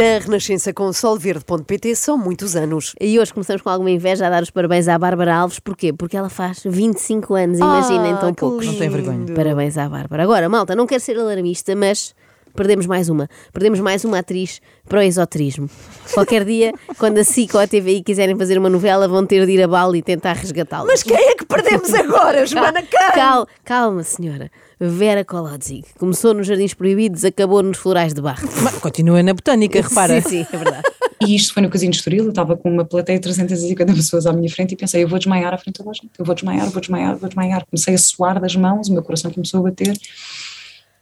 Na 0.00 0.18
Renascença 0.18 0.72
com 0.72 0.90
solverde.pt 0.94 1.94
são 1.94 2.16
muitos 2.16 2.56
anos. 2.56 2.94
E 2.98 3.20
hoje 3.20 3.34
começamos 3.34 3.60
com 3.60 3.68
alguma 3.68 3.90
inveja 3.90 4.26
a 4.26 4.30
dar 4.30 4.42
os 4.42 4.48
parabéns 4.48 4.88
à 4.88 4.98
Bárbara 4.98 5.34
Alves. 5.34 5.58
Porquê? 5.58 5.92
Porque 5.92 6.16
ela 6.16 6.30
faz 6.30 6.62
25 6.64 7.34
anos, 7.34 7.58
imaginem, 7.58 8.16
tão 8.16 8.32
que 8.32 8.40
poucos. 8.40 8.64
Não 8.64 8.76
tem 8.76 8.88
vergonha. 8.88 9.34
Parabéns 9.34 9.76
à 9.76 9.86
Bárbara. 9.90 10.22
Agora, 10.22 10.48
malta, 10.48 10.74
não 10.74 10.86
quero 10.86 11.02
ser 11.02 11.18
alarmista, 11.18 11.76
mas 11.76 12.14
perdemos 12.54 12.86
mais 12.86 13.08
uma. 13.08 13.28
Perdemos 13.52 13.80
mais 13.80 14.04
uma 14.04 14.18
atriz 14.18 14.60
para 14.88 15.00
o 15.00 15.02
esoterismo. 15.02 15.68
Qualquer 16.12 16.44
dia, 16.44 16.72
quando 16.98 17.18
a 17.18 17.24
SIC 17.24 17.54
ou 17.54 17.60
a 17.60 17.66
TVI 17.66 18.02
quiserem 18.02 18.36
fazer 18.36 18.58
uma 18.58 18.68
novela, 18.68 19.06
vão 19.08 19.24
ter 19.26 19.46
de 19.46 19.52
ir 19.52 19.62
a 19.62 19.68
Bali 19.68 19.98
e 19.98 20.02
tentar 20.02 20.34
resgatá-la. 20.34 20.86
Mas 20.86 21.02
quem 21.02 21.16
é 21.16 21.34
que 21.34 21.44
perdemos 21.44 21.92
agora, 21.94 22.44
Joana 22.46 22.82
Cã? 22.82 23.12
Calma, 23.14 23.46
calma, 23.64 24.02
senhora. 24.02 24.50
Vera 24.78 25.24
Kolodzig. 25.24 25.84
Começou 25.98 26.32
nos 26.32 26.46
Jardins 26.46 26.72
Proibidos, 26.72 27.24
acabou 27.24 27.62
nos 27.62 27.76
Florais 27.76 28.14
de 28.14 28.22
Barro. 28.22 28.48
Mas 28.62 28.76
continua 28.78 29.22
na 29.22 29.34
botânica, 29.34 29.80
repara. 29.82 30.20
Sim, 30.22 30.28
sim, 30.28 30.46
é 30.50 30.56
verdade. 30.56 30.82
E 31.22 31.36
isto 31.36 31.52
foi 31.52 31.62
no 31.62 31.68
Casino 31.68 31.90
de 31.90 31.98
Estoril, 31.98 32.24
eu 32.24 32.30
estava 32.30 32.56
com 32.56 32.70
uma 32.70 32.84
plateia 32.84 33.18
de 33.18 33.22
350 33.24 33.92
pessoas 33.92 34.24
à 34.24 34.32
minha 34.32 34.48
frente 34.50 34.72
e 34.72 34.76
pensei, 34.76 35.04
eu 35.04 35.08
vou 35.08 35.18
desmaiar 35.18 35.52
à 35.52 35.58
frente 35.58 35.74
de 35.74 35.78
toda 35.78 35.90
a 35.90 35.92
gente, 35.92 36.08
eu 36.18 36.24
vou 36.24 36.34
desmaiar, 36.34 36.70
vou 36.70 36.80
desmaiar, 36.80 37.16
vou 37.16 37.28
desmaiar. 37.28 37.66
Comecei 37.66 37.94
a 37.94 37.98
suar 37.98 38.40
das 38.40 38.56
mãos, 38.56 38.88
o 38.88 38.92
meu 38.94 39.02
coração 39.02 39.30
começou 39.30 39.60
a 39.60 39.64
bater, 39.64 39.94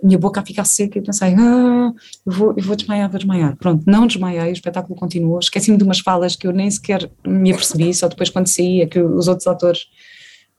minha 0.03 0.19
boca 0.19 0.41
a 0.41 0.45
ficar 0.45 0.65
seca 0.65 0.99
e 0.99 1.03
pensei, 1.03 1.35
ah, 1.35 1.93
eu 2.27 2.33
vou, 2.33 2.55
eu 2.57 2.63
vou 2.63 2.77
desmaiar, 2.77 3.11
vou 3.11 3.19
desmaiar. 3.19 3.57
Pronto, 3.57 3.85
não 3.87 4.07
desmaiei, 4.07 4.51
o 4.51 4.53
espetáculo 4.53 4.99
continuou, 4.99 5.39
esqueci-me 5.39 5.77
de 5.77 5.85
umas 5.85 5.99
falas 5.99 6.37
que 6.37 6.47
eu 6.47 6.53
nem 6.53 6.71
sequer 6.71 7.11
me 7.27 7.53
apercebi, 7.53 7.93
só 7.93 8.09
depois 8.09 8.31
quando 8.31 8.47
saía, 8.47 8.87
que 8.87 9.01
os 9.01 9.27
outros 9.27 9.47
atores 9.47 9.87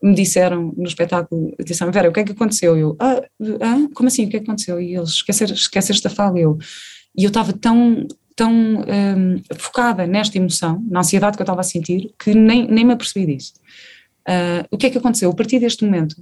me 0.02 0.14
disseram 0.14 0.72
no 0.76 0.86
espetáculo, 0.86 1.54
disseram, 1.64 1.92
Vera, 1.92 2.08
o 2.08 2.12
que 2.12 2.20
é 2.20 2.24
que 2.24 2.32
aconteceu? 2.32 2.76
Eu, 2.76 2.96
ah, 2.98 3.22
ah, 3.60 3.88
como 3.94 4.08
assim, 4.08 4.26
o 4.26 4.28
que 4.28 4.36
é 4.36 4.40
que 4.40 4.46
aconteceu? 4.46 4.80
E 4.80 4.94
eles, 4.94 5.10
esquecer, 5.10 5.50
esqueceste 5.50 6.08
fala, 6.08 6.38
eu, 6.38 6.58
e 7.16 7.24
eu 7.24 7.28
estava 7.28 7.52
tão, 7.52 8.06
tão 8.36 8.52
hum, 8.52 9.42
focada 9.56 10.06
nesta 10.06 10.38
emoção, 10.38 10.84
na 10.88 11.00
ansiedade 11.00 11.36
que 11.36 11.42
eu 11.42 11.44
estava 11.44 11.60
a 11.60 11.64
sentir, 11.64 12.14
que 12.18 12.34
nem, 12.34 12.66
nem 12.66 12.84
me 12.84 12.92
apercebi 12.92 13.34
disso. 13.34 13.54
Ah, 14.26 14.66
o 14.70 14.78
que 14.78 14.86
é 14.86 14.90
que 14.90 14.98
aconteceu? 14.98 15.30
A 15.30 15.34
partir 15.34 15.58
deste 15.58 15.84
momento, 15.84 16.16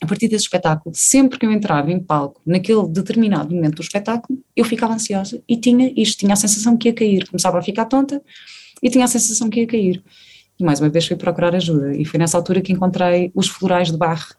a 0.00 0.06
partir 0.06 0.28
desse 0.28 0.44
espetáculo, 0.44 0.94
sempre 0.94 1.38
que 1.38 1.46
eu 1.46 1.50
entrava 1.50 1.90
em 1.90 1.98
palco, 1.98 2.40
naquele 2.46 2.86
determinado 2.88 3.54
momento 3.54 3.76
do 3.76 3.82
espetáculo, 3.82 4.38
eu 4.54 4.64
ficava 4.64 4.94
ansiosa 4.94 5.42
e 5.48 5.56
tinha 5.56 5.92
isto, 5.96 6.20
tinha 6.20 6.32
a 6.32 6.36
sensação 6.36 6.76
que 6.76 6.88
ia 6.88 6.94
cair, 6.94 7.26
começava 7.28 7.58
a 7.58 7.62
ficar 7.62 7.84
tonta 7.86 8.22
e 8.82 8.88
tinha 8.88 9.04
a 9.04 9.08
sensação 9.08 9.50
que 9.50 9.60
ia 9.60 9.66
cair. 9.66 10.02
E 10.58 10.64
mais 10.64 10.80
uma 10.80 10.88
vez 10.88 11.06
fui 11.06 11.16
procurar 11.16 11.54
ajuda 11.54 11.96
e 11.96 12.04
foi 12.04 12.18
nessa 12.18 12.36
altura 12.36 12.60
que 12.60 12.72
encontrei 12.72 13.30
os 13.34 13.48
florais 13.48 13.90
de 13.90 13.96
barro. 13.96 14.34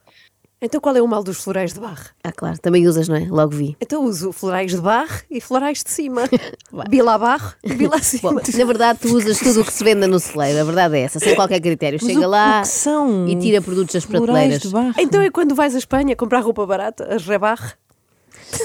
Então 0.61 0.81
qual 0.81 0.93
é 0.95 1.01
o 1.01 1.07
mal 1.07 1.23
dos 1.23 1.41
florais 1.41 1.73
de 1.73 1.79
barro? 1.79 2.03
Ah, 2.21 2.33
claro, 2.33 2.57
também 2.59 2.85
usas, 2.85 3.07
não 3.07 3.15
é? 3.15 3.25
Logo 3.29 3.55
vi. 3.55 3.77
Então 3.79 4.03
uso 4.03 4.33
florais 4.33 4.71
de 4.71 4.81
barro 4.81 5.21
e 5.31 5.39
florais 5.39 5.81
de 5.81 5.89
cima. 5.89 6.23
bila 6.89 7.17
barro 7.17 7.53
e 7.63 7.73
bila 7.73 7.95
acima. 7.95 8.33
Bom, 8.33 8.41
na 8.57 8.65
verdade, 8.65 8.99
tu 9.01 9.07
usas 9.15 9.39
tudo 9.39 9.61
o 9.61 9.65
que 9.65 9.71
se 9.71 9.83
venda 9.85 10.05
no 10.05 10.19
celeiro, 10.19 10.59
a 10.59 10.63
verdade 10.65 10.97
é 10.97 11.01
essa, 11.01 11.17
sem 11.17 11.33
qualquer 11.33 11.61
critério. 11.61 11.97
Mas 12.01 12.11
Chega 12.11 12.27
o- 12.27 12.29
lá 12.29 12.59
o 12.59 12.61
que 12.63 12.67
são 12.67 13.27
e 13.29 13.37
tira 13.37 13.61
produtos 13.61 13.93
das 13.93 14.05
prateleiras. 14.05 14.61
Então 14.97 15.21
é 15.21 15.29
quando 15.29 15.55
vais 15.55 15.73
à 15.75 15.77
Espanha 15.77 16.13
comprar 16.15 16.41
roupa 16.41 16.65
barata, 16.65 17.05
as 17.15 17.25
rebarre? 17.25 17.71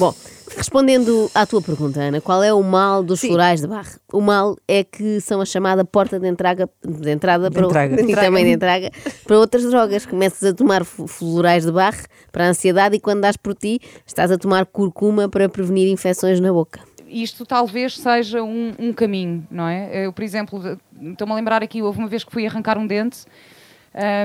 Bom, 0.00 0.12
respondendo 0.56 1.30
à 1.34 1.46
tua 1.46 1.60
pergunta, 1.62 2.00
Ana, 2.00 2.20
qual 2.20 2.42
é 2.42 2.52
o 2.52 2.62
mal 2.62 3.02
dos 3.02 3.20
Sim. 3.20 3.28
florais 3.28 3.60
de 3.60 3.66
barro? 3.66 3.98
O 4.12 4.20
mal 4.20 4.56
é 4.68 4.84
que 4.84 5.20
são 5.20 5.40
a 5.40 5.44
chamada 5.44 5.84
porta 5.84 6.18
de 6.20 6.26
entrada, 6.28 6.68
de 6.84 7.10
entrada 7.10 7.50
para 7.50 7.64
o- 7.66 7.68
entrada. 7.70 8.00
e 8.02 8.14
também 8.14 8.44
de 8.44 8.50
entrada 8.52 8.90
para 9.24 9.38
outras 9.38 9.62
drogas. 9.64 10.04
Começas 10.06 10.42
a 10.50 10.54
tomar 10.54 10.84
florais 10.84 11.64
de 11.64 11.72
barro 11.72 12.02
para 12.30 12.46
a 12.46 12.48
ansiedade 12.48 12.96
e 12.96 13.00
quando 13.00 13.20
dás 13.22 13.36
por 13.36 13.54
ti, 13.54 13.80
estás 14.06 14.30
a 14.30 14.38
tomar 14.38 14.66
curcuma 14.66 15.28
para 15.28 15.48
prevenir 15.48 15.88
infecções 15.90 16.40
na 16.40 16.52
boca. 16.52 16.80
isto 17.08 17.46
talvez 17.46 17.96
seja 17.98 18.42
um, 18.42 18.72
um 18.78 18.92
caminho, 18.92 19.46
não 19.50 19.66
é? 19.68 20.06
Eu, 20.06 20.12
por 20.12 20.22
exemplo, 20.24 20.58
de- 20.60 21.10
estou-me 21.12 21.32
a 21.32 21.36
lembrar 21.36 21.62
aqui, 21.62 21.80
houve 21.82 21.98
uma 21.98 22.08
vez 22.08 22.24
que 22.24 22.32
fui 22.32 22.46
arrancar 22.46 22.76
um 22.76 22.86
dente 22.86 23.24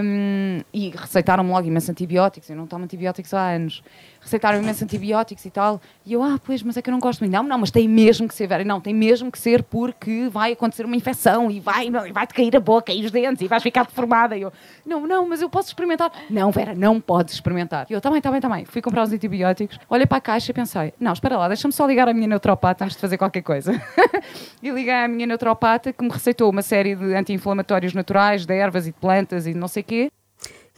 hum, 0.04 0.60
e 0.74 0.90
receitaram-me 0.90 1.50
logo 1.52 1.68
imensos 1.68 1.90
antibióticos, 1.90 2.50
eu 2.50 2.56
não 2.56 2.66
tomo 2.66 2.86
antibióticos 2.86 3.34
há 3.34 3.52
anos. 3.52 3.84
Receitaram 4.22 4.62
imensos 4.62 4.84
antibióticos 4.84 5.46
e 5.46 5.50
tal, 5.50 5.82
e 6.06 6.14
eu, 6.14 6.24
ah, 6.24 6.40
pois, 6.44 6.62
mas 6.62 6.76
é 6.78 6.82
que 6.82 6.90
eu 6.90 6.92
não 6.92 7.00
gosto 7.00 7.22
muito. 7.22 7.32
Não, 7.32 7.44
não, 7.44 7.58
mas 7.58 7.72
tem 7.72 7.88
mesmo 7.88 8.28
que 8.28 8.34
ser, 8.34 8.48
Vera, 8.48 8.64
não, 8.64 8.82
tem 8.82 8.94
mesmo 8.94 9.32
que 9.32 9.40
ser 9.40 9.64
porque 9.64 10.28
vai 10.30 10.52
acontecer 10.52 10.86
uma 10.86 10.96
infecção 10.96 11.50
e 11.50 11.60
vai, 11.60 11.90
vai-te 11.90 12.34
cair 12.34 12.56
a 12.56 12.60
boca 12.60 12.92
e 12.92 13.06
os 13.06 13.12
dentes 13.12 13.42
e 13.42 13.48
vais 13.48 13.64
ficar 13.64 13.86
deformada. 13.86 14.36
E 14.38 14.42
eu, 14.42 14.52
não, 14.86 15.08
não, 15.08 15.28
mas 15.28 15.42
eu 15.42 15.50
posso 15.50 15.70
experimentar. 15.70 16.12
Não, 16.30 16.52
Vera, 16.52 16.76
não 16.76 17.00
podes 17.00 17.34
experimentar. 17.34 17.88
E 17.90 17.94
eu, 17.94 18.02
tá 18.02 18.10
bem, 18.10 18.22
tá 18.22 18.32
bem, 18.32 18.42
tá. 18.42 18.50
Fui 18.66 18.82
comprar 18.82 19.04
os 19.04 19.12
antibióticos, 19.12 19.80
olhei 19.90 20.06
para 20.06 20.18
a 20.18 20.22
caixa 20.22 20.52
e 20.52 20.54
pensei, 20.54 20.94
não, 21.00 21.14
espera 21.14 21.38
lá, 21.38 21.48
deixa-me 21.48 21.74
só 21.74 21.86
ligar 21.86 22.10
à 22.10 22.14
minha 22.14 22.28
neuropata 22.28 22.86
antes 22.86 22.96
de 22.96 23.02
fazer 23.02 23.18
qualquer 23.18 23.42
coisa. 23.42 23.82
e 24.62 24.70
liguei 24.70 24.94
à 24.94 25.08
minha 25.08 25.28
neuropata 25.28 25.94
que 25.94 26.04
me 26.04 26.10
receitou 26.10 26.50
uma 26.50 26.62
série 26.62 26.96
de 26.96 27.14
anti-inflamatórios 27.14 27.94
naturais, 27.94 28.46
de 28.46 28.54
ervas 28.54 28.88
e 28.88 28.92
de 28.92 29.00
plantas 29.00 29.48
e 29.48 29.54
não 29.54 29.68
sei 29.68 29.82
o 29.82 29.86
quê. 29.86 30.12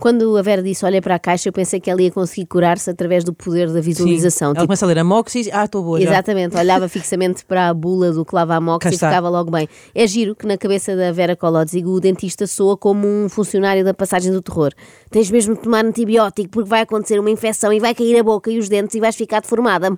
Quando 0.01 0.35
a 0.35 0.41
Vera 0.41 0.63
disse 0.63 0.83
olha 0.83 0.99
para 0.99 1.13
a 1.13 1.19
caixa, 1.19 1.47
eu 1.47 1.53
pensei 1.53 1.79
que 1.79 1.87
ela 1.89 2.01
ia 2.01 2.09
conseguir 2.11 2.47
curar-se 2.47 2.89
através 2.89 3.23
do 3.23 3.31
poder 3.33 3.71
da 3.71 3.79
visualização. 3.79 4.47
Ela 4.47 4.55
Tipo, 4.55 4.65
começa 4.65 4.83
a 4.83 4.87
ler 4.87 4.97
Amoxis, 4.97 5.47
ah, 5.53 5.65
estou 5.65 5.83
boa 5.83 6.01
já. 6.01 6.09
Exatamente, 6.09 6.57
olhava 6.57 6.87
fixamente 6.89 7.45
para 7.45 7.69
a 7.69 7.73
bula 7.73 8.11
do 8.11 8.25
Clavamox 8.25 8.83
Cá 8.83 8.89
e 8.89 8.93
está. 8.95 9.09
ficava 9.09 9.29
logo 9.29 9.51
bem. 9.51 9.69
É 9.93 10.07
giro 10.07 10.35
que 10.35 10.47
na 10.47 10.57
cabeça 10.57 10.95
da 10.95 11.11
Vera 11.11 11.35
Kolodzig 11.35 11.85
o 11.87 11.99
dentista 11.99 12.47
soa 12.47 12.75
como 12.75 13.07
um 13.07 13.29
funcionário 13.29 13.85
da 13.85 13.93
passagem 13.93 14.31
do 14.31 14.41
terror. 14.41 14.71
Tens 15.11 15.29
mesmo 15.29 15.53
de 15.53 15.61
tomar 15.61 15.85
antibiótico 15.85 16.49
porque 16.49 16.67
vai 16.69 16.81
acontecer 16.81 17.19
uma 17.19 17.29
infecção 17.29 17.71
e 17.71 17.79
vai 17.79 17.93
cair 17.93 18.17
a 18.19 18.23
boca 18.23 18.49
e 18.49 18.57
os 18.57 18.67
dentes 18.67 18.95
e 18.95 18.99
vais 18.99 19.15
ficar 19.15 19.39
deformada. 19.41 19.87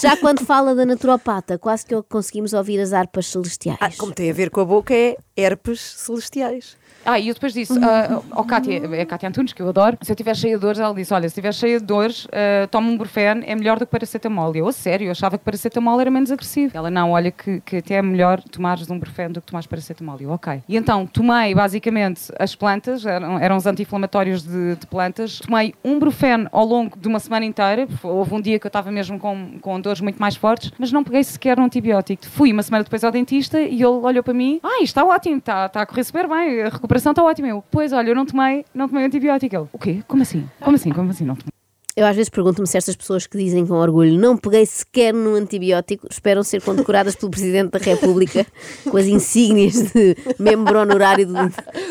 Já 0.00 0.16
quando 0.16 0.44
fala 0.44 0.74
da 0.74 0.84
naturopata, 0.84 1.58
quase 1.58 1.84
que 1.86 2.00
conseguimos 2.02 2.52
ouvir 2.52 2.80
as 2.80 2.92
harpas 2.92 3.26
celestiais. 3.26 3.78
Ah, 3.80 3.90
como 3.96 4.12
tem 4.12 4.30
a 4.30 4.34
ver 4.34 4.50
com 4.50 4.60
a 4.60 4.64
boca, 4.64 4.94
é 4.94 5.16
herpes 5.36 5.80
celestiais. 5.80 6.76
Ah, 7.04 7.18
e 7.18 7.28
eu 7.28 7.34
depois 7.34 7.54
disse 7.54 7.72
ah, 7.82 8.20
ao 8.32 8.44
Cátia, 8.44 8.82
é 8.84 9.00
a 9.00 9.06
Cátia 9.06 9.28
Antunes, 9.28 9.52
que 9.52 9.62
eu 9.62 9.68
adoro, 9.68 9.96
se 10.02 10.10
eu 10.10 10.14
estiver 10.14 10.36
cheia 10.36 10.56
de 10.56 10.60
dores, 10.60 10.78
ela 10.78 10.94
disse: 10.94 11.14
Olha, 11.14 11.22
se 11.22 11.28
estiver 11.28 11.54
cheia 11.54 11.80
de 11.80 11.86
dores, 11.86 12.26
ah, 12.30 12.66
toma 12.66 12.90
um 12.90 12.98
Brufen, 12.98 13.42
é 13.46 13.54
melhor 13.54 13.78
do 13.78 13.86
que 13.86 13.92
paracetamol. 13.92 14.54
E 14.54 14.58
eu, 14.58 14.68
a 14.68 14.72
sério, 14.72 15.06
eu 15.06 15.12
achava 15.12 15.38
que 15.38 15.44
paracetamol 15.44 15.98
era 16.00 16.10
menos 16.10 16.30
agressivo. 16.30 16.76
Ela, 16.76 16.90
não, 16.90 17.12
olha, 17.12 17.30
que, 17.30 17.60
que 17.60 17.76
até 17.76 17.94
é 17.94 18.02
melhor 18.02 18.42
tomares 18.42 18.90
um 18.90 18.98
Brufen 18.98 19.30
do 19.30 19.40
que 19.40 19.46
tomares 19.46 19.66
paracetamol. 19.66 20.18
E 20.20 20.24
eu, 20.24 20.30
ok. 20.30 20.62
E 20.68 20.76
então 20.76 21.06
tomei 21.06 21.54
basicamente 21.54 22.30
as 22.38 22.54
plantas, 22.54 23.06
eram, 23.06 23.38
eram 23.38 23.56
os 23.56 23.66
anti-inflamatórios 23.66 24.42
de, 24.42 24.76
de 24.76 24.86
plantas, 24.86 25.38
tomei 25.38 25.74
um 25.82 25.98
Brufen 25.98 26.46
ao 26.52 26.66
longo 26.66 26.98
de 26.98 27.08
uma 27.08 27.20
semana 27.20 27.46
inteira, 27.46 27.88
houve 28.02 28.34
um 28.34 28.40
dia 28.40 28.58
que 28.58 28.66
eu 28.66 28.68
estava 28.68 28.90
mesmo 28.90 29.18
com, 29.18 29.58
com 29.62 29.77
dores 29.80 30.00
muito 30.00 30.18
mais 30.18 30.36
fortes, 30.36 30.72
mas 30.78 30.92
não 30.92 31.04
peguei 31.04 31.22
sequer 31.24 31.58
um 31.58 31.64
antibiótico. 31.64 32.26
Fui 32.26 32.52
uma 32.52 32.62
semana 32.62 32.84
depois 32.84 33.04
ao 33.04 33.10
dentista 33.10 33.60
e 33.60 33.74
ele 33.74 33.84
olhou 33.84 34.22
para 34.22 34.34
mim: 34.34 34.60
Ah, 34.62 34.76
isto 34.76 34.84
está 34.86 35.04
ótimo, 35.04 35.38
está, 35.38 35.66
está 35.66 35.82
a 35.82 35.86
correr 35.86 36.04
super 36.04 36.28
bem, 36.28 36.62
a 36.62 36.68
recuperação 36.68 37.12
está 37.12 37.22
ótima. 37.22 37.48
Eu, 37.48 37.64
pois, 37.70 37.92
olha, 37.92 38.10
eu 38.10 38.14
não 38.14 38.26
tomei, 38.26 38.64
não 38.74 38.88
tomei 38.88 39.04
antibiótico. 39.04 39.54
Ele, 39.54 39.66
o 39.72 39.78
quê? 39.78 40.02
Como 40.06 40.22
assim? 40.22 40.48
Como 40.60 40.76
assim? 40.76 40.90
Como 40.90 41.10
assim? 41.10 41.24
Não 41.24 41.36
tomei? 41.36 41.57
Eu 41.98 42.06
às 42.06 42.14
vezes 42.14 42.28
pergunto-me 42.28 42.66
se 42.66 42.76
estas 42.78 42.94
pessoas 42.94 43.26
que 43.26 43.36
dizem 43.36 43.66
com 43.66 43.74
orgulho 43.74 44.16
não 44.18 44.36
peguei 44.36 44.64
sequer 44.64 45.12
num 45.12 45.34
antibiótico 45.34 46.06
esperam 46.10 46.42
ser 46.44 46.62
condecoradas 46.62 47.16
pelo 47.16 47.30
Presidente 47.30 47.70
da 47.72 47.78
República 47.78 48.46
com 48.88 48.96
as 48.96 49.06
insígnias 49.06 49.74
de 49.92 50.16
membro 50.38 50.78
honorário 50.78 51.26
do- 51.26 51.34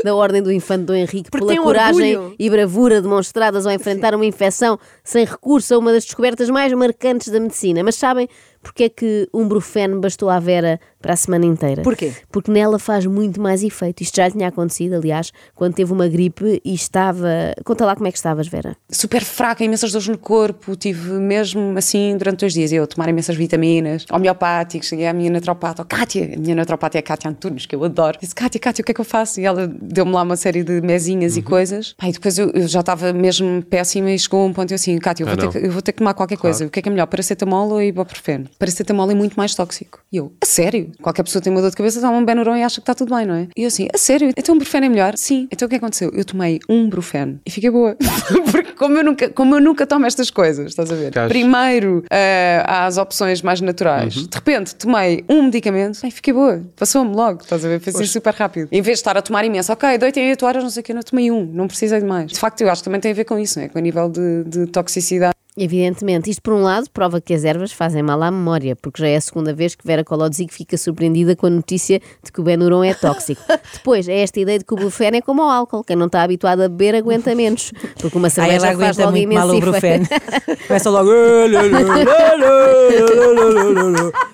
da 0.04 0.16
Ordem 0.16 0.42
do 0.42 0.52
Infante 0.52 0.86
Dom 0.86 0.94
Henrique 0.96 1.30
Porque 1.30 1.46
pela 1.48 1.62
coragem 1.62 2.16
orgulho. 2.18 2.36
e 2.40 2.50
bravura 2.50 3.02
demonstradas 3.02 3.66
ao 3.66 3.74
enfrentar 3.74 4.16
uma 4.16 4.26
infecção 4.26 4.80
sem 5.04 5.26
recurso 5.26 5.74
a 5.74 5.78
uma 5.78 5.92
das 5.92 6.06
descobertas 6.06 6.50
mais 6.50 6.72
marcantes 6.74 7.28
da 7.28 7.40
medicina. 7.40 7.84
Mas 7.84 7.96
sabem 7.96 8.30
porque 8.62 8.84
é 8.86 8.90
que 8.90 9.28
um 9.34 9.48
Brufen 9.48 10.00
bastou 10.00 10.30
à 10.30 10.40
Vera 10.40 10.80
para 11.02 11.14
a 11.14 11.16
semana 11.16 11.46
inteira? 11.46 11.84
Porquê? 11.84 12.12
Porque 12.32 12.52
nela 12.52 12.80
faz 12.80 13.06
muito 13.06 13.40
mais 13.40 13.64
efeito. 13.64 14.02
Isto 14.02 14.18
já 14.18 14.28
lhe 14.28 14.34
tinha 14.34 14.48
acontecido, 14.48 14.96
aliás, 14.96 15.32
quando 15.56 15.74
teve 15.76 15.92
uma 15.94 16.08
gripe 16.08 16.62
e 16.66 16.74
estava... 16.74 17.28
Conta 17.64 17.86
lá 17.86 17.96
como 17.96 18.08
é 18.08 18.12
que 18.12 18.18
estavas, 18.18 18.48
Vera. 18.48 18.76
super 18.90 19.24
fraca, 19.24 19.64
imensas 19.64 19.92
dores 19.92 20.08
no 20.08 20.18
corpo, 20.18 20.76
tive 20.76 21.12
mesmo 21.14 21.78
assim 21.78 22.16
durante 22.18 22.40
dois 22.42 22.54
dias, 22.54 22.72
eu 22.72 22.84
a 22.84 22.88
tomar 22.88 23.08
imensas 23.10 23.36
vitaminas, 23.36 24.06
homeopáticos, 24.12 24.88
cheguei 24.90 25.08
à 25.08 25.14
minha 25.14 25.30
naturopata, 25.30 25.82
oh, 25.82 25.86
Kátia, 25.86 26.34
a 26.36 26.40
minha 26.40 26.56
naturopata 26.56 26.98
é 26.98 27.00
a 27.00 27.04
Kátia 27.04 27.30
Antunes, 27.30 27.66
que 27.66 27.76
eu 27.76 27.84
adoro, 27.84 28.18
disse, 28.20 28.34
Kátia, 28.36 28.60
Kátia, 28.60 28.82
o 28.82 28.86
que 28.86 28.92
é 28.92 28.96
que 28.96 29.02
eu 29.02 29.06
faço? 29.06 29.40
E 29.40 29.46
ela 29.46 29.68
deu-me 29.68 30.12
lá 30.12 30.24
uma 30.24 30.36
série 30.36 30.64
de 30.64 30.82
mesinhas 30.82 31.38
e 31.38 31.42
coisas, 31.42 31.96
e 32.04 32.12
depois 32.12 32.38
eu, 32.38 32.50
eu 32.52 32.68
já 32.68 32.80
estava 32.82 33.14
mesmo 33.14 33.62
péssima 33.64 34.12
e 34.12 34.20
chegou 34.20 34.42
a 34.42 34.46
um 34.46 34.54
ponto 34.54 34.72
eu 34.72 34.76
assim, 34.76 34.98
Kátia, 34.98 35.24
eu 35.24 35.28
vou, 35.28 35.34
Ah, 35.34 35.38
ter 35.38 35.46
não. 35.46 35.52
que, 35.52 35.58
eu 35.60 35.72
vou 35.72 35.82
ter 35.82 35.92
que 35.92 35.98
tomar 36.00 36.14
qualquer 36.14 36.38
coisa, 36.38 36.66
o 36.66 36.70
que 36.70 36.80
é 36.80 36.82
que 36.82 36.90
é 36.90 36.92
melhor, 36.92 37.06
paracetamol 37.08 37.70
ou 37.70 37.82
ibuprofeno? 37.82 38.47
Paracetamol 38.60 39.10
é 39.12 39.16
muito 39.16 39.36
mais 39.36 39.56
tóxico. 39.56 40.00
E 40.12 40.18
eu, 40.18 40.32
a 40.42 40.46
sério? 40.46 40.92
Qualquer 41.02 41.24
pessoa 41.24 41.42
tem 41.42 41.52
uma 41.52 41.62
dor 41.62 41.70
de 41.70 41.76
cabeça, 41.76 42.02
toma 42.02 42.18
um 42.18 42.26
Benuron 42.26 42.56
e 42.56 42.64
acha 42.64 42.76
que 42.76 42.82
está 42.82 42.94
tudo 42.94 43.16
bem, 43.16 43.26
não 43.26 43.36
é? 43.36 43.48
E 43.56 43.64
eu 43.64 43.68
assim, 43.68 43.88
a 43.94 43.98
sério? 43.98 44.32
Então 44.38 44.56
um 44.56 44.58
Brufen 44.58 44.84
é 44.84 44.90
melhor? 44.90 45.14
Sim. 45.18 45.48
Então 45.52 45.66
o 45.66 45.70
que 45.70 45.76
aconteceu? 45.76 46.12
Eu 46.14 46.26
tomei 46.26 46.60
um 46.70 46.90
Brufen 46.90 47.40
e 47.46 47.52
fiquei 47.52 47.70
boa. 47.70 47.96
Porque 48.52 48.74
como 48.74 48.98
eu 48.98 49.04
nunca, 49.04 49.30
como 49.30 49.56
eu 49.56 49.62
nunca 49.62 49.86
tomo 49.86 50.06
estas 50.06 50.30
coisas, 50.30 50.68
estás 50.68 50.92
a 50.92 50.96
ver? 50.96 51.12
Primeiro 51.28 52.04
ah, 52.12 52.64
há 52.66 52.86
as 52.86 52.98
opções 52.98 53.42
mais 53.42 53.62
naturais. 53.62 54.14
De 54.14 54.30
repente 54.34 54.76
tomei 54.76 55.24
um 55.30 55.44
medicamento 55.44 56.06
e 56.06 56.12
fiquei 56.12 56.34
boa. 56.34 56.64
Passou-me 56.76 57.16
logo, 57.16 57.42
estás 57.42 57.64
a 57.64 57.68
ver? 57.68 57.80
Foi 57.80 57.94
assim 57.94 58.06
super 58.06 58.34
rápido. 58.34 58.68
Em 58.72 58.82
vez 58.82 58.98
de 58.98 59.02
estar 59.02 59.18
a 59.18 59.22
tomar 59.22 59.46
imenso, 59.46 59.72
ok, 59.72 59.98
doito 59.98 60.18
em 60.18 60.30
8 60.30 60.46
horas, 60.46 60.64
não 60.64 60.70
sei 60.70 60.82
o 60.82 60.84
que, 60.84 60.92
eu 60.92 60.96
não 60.96 61.04
tomei 61.04 61.32
um, 61.32 61.46
não 61.46 61.68
precisei 61.68 62.00
de 62.00 62.06
mais. 62.06 62.32
De 62.32 62.40
facto, 62.40 62.62
eu 62.62 62.70
acho 62.70 62.82
que 62.82 62.86
também 62.86 63.00
tem 63.00 63.12
a 63.12 63.16
ver 63.16 63.26
com 63.26 63.38
isso, 63.38 63.60
não 63.60 63.66
é? 63.66 63.70
Com 63.70 63.80
o 63.80 63.82
nível 63.82 64.10
de, 64.10 64.44
de 64.44 64.68
toxicidade. 64.68 65.37
Evidentemente, 65.60 66.30
isto 66.30 66.42
por 66.44 66.54
um 66.54 66.62
lado 66.62 66.88
prova 66.92 67.20
que 67.20 67.34
as 67.34 67.44
ervas 67.44 67.72
fazem 67.72 68.04
mal 68.04 68.22
à 68.22 68.30
memória, 68.30 68.76
porque 68.76 69.02
já 69.02 69.08
é 69.08 69.16
a 69.16 69.22
segunda 69.22 69.54
vez 69.54 69.74
que 69.74 69.86
Vera 69.86 70.04
Colodzic 70.04 70.54
fica 70.54 70.78
surpreendida 70.78 71.36
com 71.36 71.48
a 71.48 71.50
notícia 71.50 72.00
de 72.24 72.32
que 72.32 72.40
o 72.40 72.44
Benuron 72.44 72.84
é 72.84 72.94
tóxico. 72.94 73.42
Depois, 73.74 74.08
é 74.08 74.20
esta 74.20 74.40
ideia 74.40 74.60
de 74.60 74.66
que 74.66 74.74
o 74.74 74.78
Brufen 74.78 75.16
é 75.16 75.22
como 75.22 75.42
o 75.42 75.50
álcool, 75.50 75.84
quem 75.84 75.96
não 75.96 76.06
está 76.06 76.22
habituado 76.22 76.62
a 76.62 76.70
beber 76.70 76.94
aguenta 76.96 77.34
menos, 77.34 77.72
porque 78.00 78.16
uma 78.18 78.28
Aí 78.28 78.32
cerveja 78.32 78.68
ela 78.68 78.78
faz 78.78 78.98
logo 78.98 79.12
muito 79.12 79.34
mal 79.34 79.48
o 79.48 79.56
imenso 79.56 79.72
Brufen. 79.72 80.02
efeito. 80.04 80.68
Começa 80.68 80.90
logo. 80.92 81.10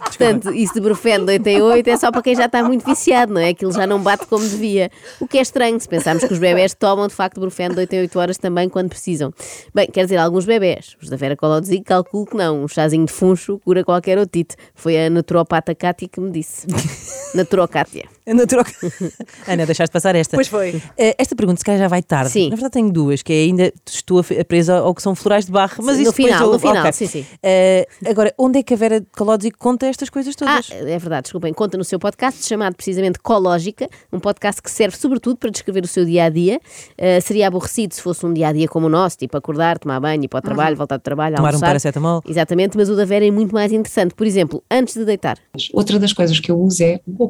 Portanto, 0.06 0.54
isso 0.54 0.74
de 0.74 0.82
Brufen 0.82 1.26
de 1.26 1.32
8 1.34 1.48
em 1.48 1.62
8 1.62 1.88
é 1.90 1.98
só 1.98 2.12
para 2.12 2.22
quem 2.22 2.36
já 2.36 2.46
está 2.46 2.64
muito 2.64 2.86
viciado, 2.86 3.34
não 3.34 3.42
é? 3.42 3.50
Aquilo 3.50 3.72
já 3.72 3.88
não 3.88 4.00
bate 4.02 4.26
como 4.28 4.48
devia. 4.48 4.92
O 5.20 5.28
que 5.28 5.38
é 5.38 5.42
estranho, 5.42 5.80
se 5.80 5.88
pensarmos 5.88 6.24
que 6.24 6.34
os 6.34 6.40
bebés 6.40 6.74
tomam 6.74 7.08
de 7.08 7.14
facto 7.14 7.40
Brufen 7.40 7.70
de 7.70 7.80
8 7.80 7.94
em 7.94 8.00
8 8.02 8.20
horas 8.20 8.38
também 8.38 8.70
quando 8.70 8.90
precisam. 8.90 9.34
Bem, 9.74 9.88
quer 9.88 10.04
dizer, 10.04 10.18
alguns 10.18 10.46
bebés, 10.46 10.96
os 11.02 11.10
da 11.14 11.18
Vera 11.18 11.36
Colodzic, 11.36 11.84
calculo 11.84 12.26
que 12.26 12.36
não. 12.36 12.64
Um 12.64 12.68
chazinho 12.68 13.06
de 13.06 13.12
funcho 13.12 13.60
cura 13.60 13.84
qualquer 13.84 14.18
otite. 14.18 14.56
Foi 14.74 14.98
a 14.98 15.10
naturopata 15.10 15.76
Cátia 15.76 16.08
que 16.10 16.20
me 16.20 16.32
disse. 16.32 16.66
Anda, 18.28 18.48
troca. 18.48 18.72
Ana, 19.48 19.66
deixaste 19.66 19.92
passar 19.92 20.16
esta. 20.16 20.38
Pois 20.38 20.48
foi. 20.48 20.82
Eh, 20.98 21.16
Esta 21.18 21.36
pergunta, 21.36 21.60
se 21.60 21.66
calhar 21.66 21.80
já 21.82 21.88
vai 21.88 22.02
tarde. 22.02 22.32
Sim. 22.32 22.50
Na 22.50 22.56
verdade, 22.56 22.72
tenho 22.74 22.92
duas, 22.92 23.22
que 23.22 23.34
é 23.34 23.36
ainda 23.44 23.74
estou 23.86 24.24
presa 24.48 24.78
ao 24.78 24.94
que 24.96 25.02
são 25.02 25.14
florais 25.16 25.46
de 25.46 25.52
barra. 25.52 25.76
Mas 25.82 25.96
Sim, 25.98 26.02
isso 26.04 26.12
no 26.12 26.14
final, 26.16 26.40
depois 26.40 26.52
no 26.54 26.60
final, 26.70 26.82
ok. 26.84 26.92
sim, 26.94 27.08
sim. 27.08 27.26
Eh, 27.44 27.86
agora, 28.06 28.34
onde 28.38 28.60
é 28.60 28.64
que 28.64 28.74
a 28.74 28.78
Vera 28.78 29.04
Colodzic 29.18 29.58
conta 29.58 29.86
estas 29.88 30.10
coisas 30.10 30.34
Ah, 30.42 30.62
todas? 30.62 30.72
é 30.72 30.98
verdade, 30.98 31.24
desculpem. 31.24 31.54
Conta 31.54 31.78
no 31.78 31.84
seu 31.84 32.00
podcast 32.00 32.46
chamado 32.48 32.76
precisamente 32.76 33.20
Cológica, 33.20 33.88
um 34.12 34.20
podcast 34.20 34.62
que 34.62 34.72
serve 34.72 34.96
sobretudo 34.98 35.38
para 35.38 35.50
descrever 35.50 35.84
o 35.84 35.88
seu 35.88 36.06
dia 36.06 36.26
a 36.26 36.30
dia. 36.30 36.60
Uh, 37.00 37.22
seria 37.22 37.48
aborrecido 37.48 37.94
se 37.94 38.02
fosse 38.02 38.26
um 38.26 38.34
dia 38.34 38.48
a 38.48 38.54
dia 38.54 38.68
como 38.68 38.86
o 38.88 38.90
nosso, 38.90 39.18
tipo 39.18 39.36
acordar, 39.38 39.78
tomar 39.80 40.00
banho, 40.00 40.24
ir 40.24 40.28
para 40.28 40.40
o 40.40 40.42
trabalho, 40.42 40.76
voltar 40.78 40.98
do 40.98 41.02
trabalho, 41.04 41.36
Tomar 41.36 41.48
um 41.50 41.50
almoçar. 41.50 41.68
paracetamol. 41.68 42.22
Exatamente, 42.28 42.78
mas 42.78 42.90
o 42.90 42.96
da 42.96 43.06
Vera 43.06 43.26
é 43.28 43.32
muito 43.32 43.54
mais 43.54 43.72
interessante. 43.72 44.14
Por 44.16 44.26
exemplo, 44.26 44.64
antes 44.72 44.94
de 44.96 45.04
deitar. 45.06 45.38
Outra 45.74 46.00
das 46.00 46.14
coisas 46.14 46.40
que 46.40 46.50
eu 46.52 46.60
uso 46.60 46.84
é 46.84 47.00
o 47.06 47.28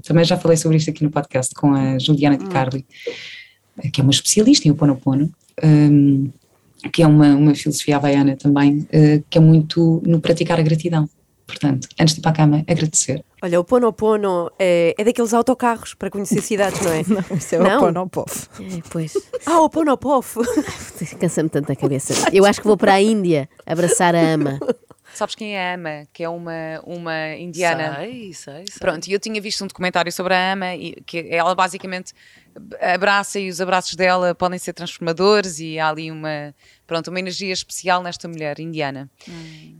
Também 0.00 0.24
já 0.24 0.36
falei 0.36 0.56
sobre 0.56 0.76
isto 0.76 0.90
aqui 0.90 1.04
no 1.04 1.10
podcast 1.10 1.54
com 1.54 1.72
a 1.74 1.98
Juliana 1.98 2.36
de 2.36 2.46
Carli, 2.46 2.86
que 3.92 4.00
é 4.00 4.02
uma 4.02 4.10
especialista 4.10 4.66
em 4.66 4.70
Oponopono, 4.70 5.30
um, 5.62 6.30
que 6.92 7.02
é 7.02 7.06
uma, 7.06 7.34
uma 7.34 7.54
filosofia 7.54 7.96
havaiana 7.96 8.36
também, 8.36 8.78
uh, 8.78 9.24
que 9.28 9.38
é 9.38 9.40
muito 9.40 10.02
no 10.06 10.20
praticar 10.20 10.58
a 10.58 10.62
gratidão. 10.62 11.08
Portanto, 11.48 11.88
antes 11.98 12.14
de 12.14 12.20
ir 12.20 12.22
para 12.22 12.30
a 12.30 12.34
cama, 12.34 12.64
agradecer. 12.68 13.24
Olha, 13.42 13.58
o 13.58 13.64
Ponopono 13.64 14.50
é, 14.58 14.94
é 14.98 15.02
daqueles 15.02 15.32
autocarros 15.32 15.94
para 15.94 16.10
conhecer 16.10 16.42
cidades, 16.42 16.78
não 16.82 16.92
é? 16.92 17.02
Não, 17.08 17.36
isso 17.38 17.54
é 17.54 17.58
Não. 17.58 17.78
o 17.78 17.80
Ponopov. 17.80 18.30
É, 18.60 18.82
pois, 18.90 19.14
Ah, 19.46 19.62
o 19.62 19.70
Ponopof. 19.70 20.36
cansa-me 21.18 21.48
tanto 21.48 21.72
a 21.72 21.76
cabeça. 21.76 22.28
Eu 22.34 22.44
acho 22.44 22.60
que 22.60 22.66
vou 22.66 22.76
para 22.76 22.92
a 22.92 23.00
Índia 23.00 23.48
abraçar 23.64 24.14
a 24.14 24.20
ama. 24.20 24.60
Sabes 25.18 25.34
quem 25.34 25.56
é 25.56 25.70
a 25.72 25.74
Ama? 25.74 26.06
Que 26.12 26.22
é 26.22 26.28
uma, 26.28 26.80
uma 26.84 27.34
indiana. 27.36 27.96
Sei, 27.96 28.32
sei, 28.32 28.54
sei. 28.68 28.78
Pronto, 28.78 29.06
e 29.08 29.12
eu 29.12 29.18
tinha 29.18 29.40
visto 29.40 29.64
um 29.64 29.66
documentário 29.66 30.12
sobre 30.12 30.32
a 30.34 30.52
Ama 30.52 30.74
e 30.76 30.92
que 31.06 31.26
ela 31.30 31.54
basicamente 31.54 32.12
abraça 32.80 33.38
e 33.38 33.48
os 33.48 33.60
abraços 33.60 33.94
dela 33.94 34.34
podem 34.34 34.58
ser 34.58 34.72
transformadores 34.72 35.58
e 35.60 35.78
há 35.78 35.88
ali 35.88 36.10
uma, 36.10 36.54
pronto, 36.86 37.08
uma 37.08 37.18
energia 37.18 37.52
especial 37.52 38.02
nesta 38.02 38.28
mulher 38.28 38.58
indiana. 38.60 39.10